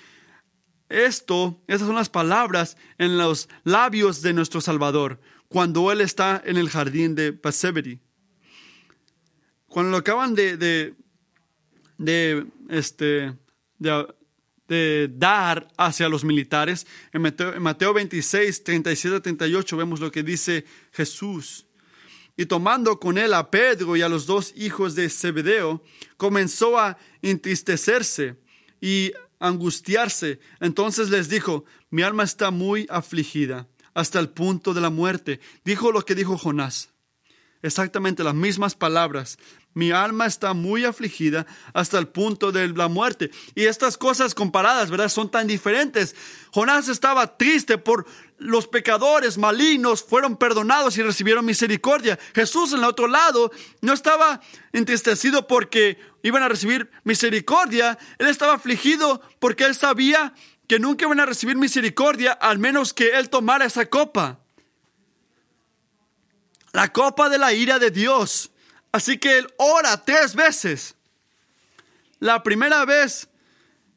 [0.88, 6.56] esto, esas son las palabras en los labios de nuestro Salvador cuando Él está en
[6.56, 8.00] el jardín de Passevity.
[9.68, 10.94] Cuando lo acaban de, de,
[11.96, 13.36] de, este,
[13.78, 14.06] de,
[14.68, 20.64] dar hacia los militares, en Mateo, en Mateo 26, 37, 38 vemos lo que dice
[20.92, 21.66] Jesús.
[22.36, 25.82] Y tomando con él a Pedro y a los dos hijos de Zebedeo,
[26.16, 28.36] comenzó a entristecerse
[28.80, 30.40] y angustiarse.
[30.60, 35.40] Entonces les dijo, mi alma está muy afligida hasta el punto de la muerte.
[35.64, 36.90] Dijo lo que dijo Jonás.
[37.62, 39.38] Exactamente las mismas palabras.
[39.74, 43.32] Mi alma está muy afligida hasta el punto de la muerte.
[43.56, 45.08] Y estas cosas comparadas, ¿verdad?
[45.08, 46.14] Son tan diferentes.
[46.52, 48.06] Jonás estaba triste por
[48.38, 52.18] los pecadores malignos, fueron perdonados y recibieron misericordia.
[52.36, 53.50] Jesús en el otro lado
[53.80, 54.40] no estaba
[54.72, 57.98] entristecido porque iban a recibir misericordia.
[58.18, 60.34] Él estaba afligido porque él sabía
[60.68, 64.38] que nunca iban a recibir misericordia al menos que él tomara esa copa.
[66.72, 68.52] La copa de la ira de Dios.
[68.94, 70.94] Así que él ora tres veces.
[72.20, 73.28] La primera vez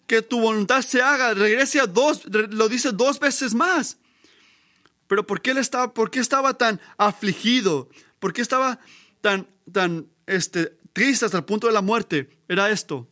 [0.08, 4.00] que tu voluntad se haga, regrese a dos, lo dice dos veces más.
[5.06, 7.92] Pero ¿por qué él estaba, por qué estaba tan afligido?
[8.18, 8.80] ¿Por qué estaba
[9.22, 12.36] tan, tan este, triste hasta el punto de la muerte?
[12.48, 13.08] Era esto.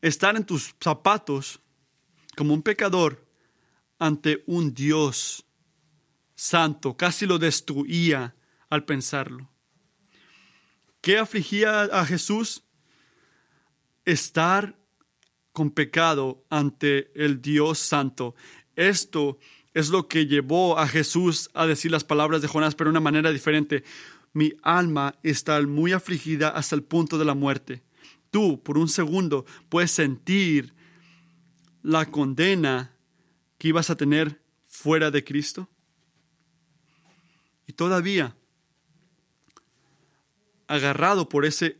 [0.00, 1.58] Estar en tus zapatos
[2.36, 3.26] como un pecador
[3.98, 5.44] ante un Dios
[6.36, 8.36] santo, casi lo destruía
[8.70, 9.50] al pensarlo.
[11.00, 12.64] ¿Qué afligía a Jesús?
[14.04, 14.78] Estar
[15.52, 18.34] con pecado ante el Dios Santo.
[18.76, 19.38] Esto
[19.74, 23.00] es lo que llevó a Jesús a decir las palabras de Jonás, pero de una
[23.00, 23.84] manera diferente.
[24.32, 27.82] Mi alma está muy afligida hasta el punto de la muerte.
[28.30, 30.74] Tú, por un segundo, puedes sentir
[31.82, 32.94] la condena
[33.56, 35.68] que ibas a tener fuera de Cristo.
[37.66, 38.36] Y todavía
[40.68, 41.78] agarrado por ese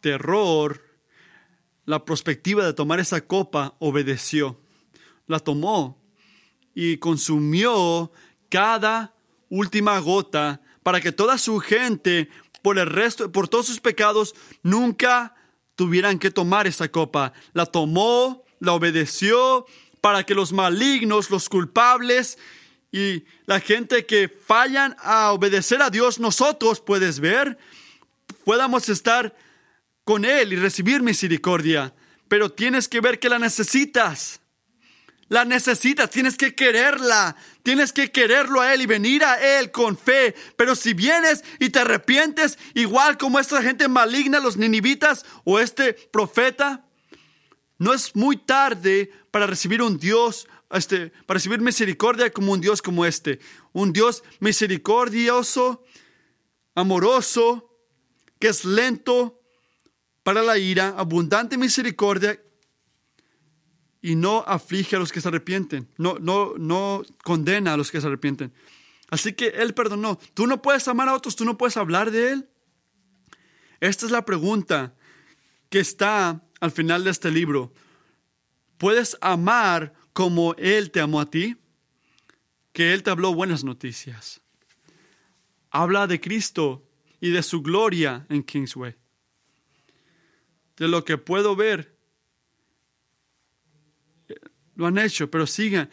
[0.00, 0.82] terror,
[1.84, 4.60] la perspectiva de tomar esa copa obedeció.
[5.26, 6.02] La tomó
[6.74, 8.10] y consumió
[8.48, 9.14] cada
[9.48, 12.28] última gota para que toda su gente,
[12.62, 15.34] por el resto, por todos sus pecados, nunca
[15.76, 17.32] tuvieran que tomar esa copa.
[17.52, 19.66] La tomó, la obedeció
[20.00, 22.38] para que los malignos, los culpables
[22.90, 27.58] y la gente que fallan a obedecer a Dios, nosotros puedes ver,
[28.48, 29.36] podamos estar
[30.04, 31.94] con Él y recibir misericordia.
[32.28, 34.40] Pero tienes que ver que la necesitas.
[35.28, 39.98] La necesitas, tienes que quererla, tienes que quererlo a Él y venir a Él con
[39.98, 40.34] fe.
[40.56, 45.92] Pero si vienes y te arrepientes, igual como esta gente maligna, los ninivitas o este
[45.92, 46.86] profeta,
[47.76, 52.80] no es muy tarde para recibir un Dios, este, para recibir misericordia como un Dios
[52.80, 53.40] como este.
[53.74, 55.84] Un Dios misericordioso,
[56.74, 57.67] amoroso,
[58.38, 59.40] que es lento
[60.22, 62.40] para la ira, abundante misericordia
[64.00, 68.00] y no aflige a los que se arrepienten, no, no, no condena a los que
[68.00, 68.52] se arrepienten.
[69.10, 70.18] Así que Él perdonó.
[70.34, 72.48] Tú no puedes amar a otros, tú no puedes hablar de Él.
[73.80, 74.94] Esta es la pregunta
[75.70, 77.72] que está al final de este libro.
[78.76, 81.56] ¿Puedes amar como Él te amó a ti?
[82.72, 84.40] Que Él te habló buenas noticias.
[85.70, 86.87] Habla de Cristo
[87.20, 88.94] y de su gloria en Kingsway.
[90.76, 91.96] De lo que puedo ver,
[94.76, 95.90] lo han hecho, pero sigan.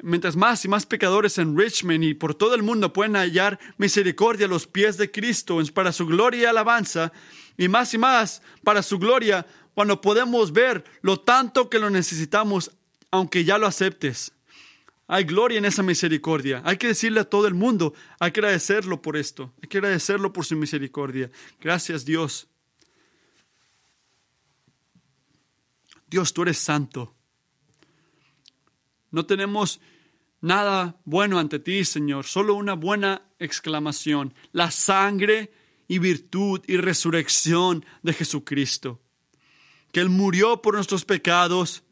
[0.00, 4.46] Mientras más y más pecadores en Richmond y por todo el mundo pueden hallar misericordia
[4.46, 7.12] a los pies de Cristo para su gloria y alabanza,
[7.56, 12.72] y más y más para su gloria, cuando podemos ver lo tanto que lo necesitamos,
[13.10, 14.32] aunque ya lo aceptes.
[15.10, 16.60] Hay gloria en esa misericordia.
[16.66, 20.34] Hay que decirle a todo el mundo, hay que agradecerlo por esto, hay que agradecerlo
[20.34, 21.30] por su misericordia.
[21.60, 22.46] Gracias Dios.
[26.06, 27.14] Dios, tú eres santo.
[29.10, 29.80] No tenemos
[30.42, 35.52] nada bueno ante ti, Señor, solo una buena exclamación, la sangre
[35.86, 39.00] y virtud y resurrección de Jesucristo,
[39.90, 41.82] que Él murió por nuestros pecados,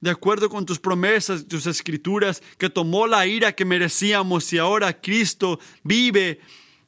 [0.00, 5.00] de acuerdo con tus promesas, tus escrituras, que tomó la ira que merecíamos y ahora
[5.00, 6.40] Cristo vive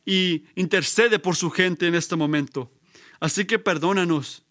[0.04, 2.70] y intercede por su gente en este momento.
[3.20, 4.44] Así que perdónanos.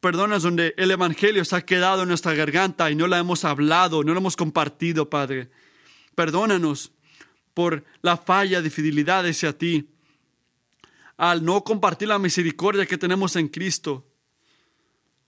[0.00, 4.04] Perdónanos donde el Evangelio se ha quedado en nuestra garganta y no la hemos hablado,
[4.04, 5.50] no lo hemos compartido, Padre.
[6.14, 6.92] Perdónanos
[7.54, 9.88] por la falla de fidelidad hacia ti,
[11.16, 14.04] al no compartir la misericordia que tenemos en Cristo.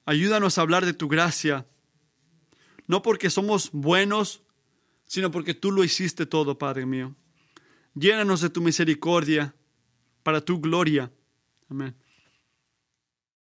[0.07, 1.66] Ayúdanos a hablar de tu gracia,
[2.86, 4.42] no porque somos buenos,
[5.04, 7.14] sino porque tú lo hiciste todo, Padre mío.
[7.94, 9.54] Llénanos de tu misericordia
[10.22, 11.12] para tu gloria.
[11.68, 11.96] Amén.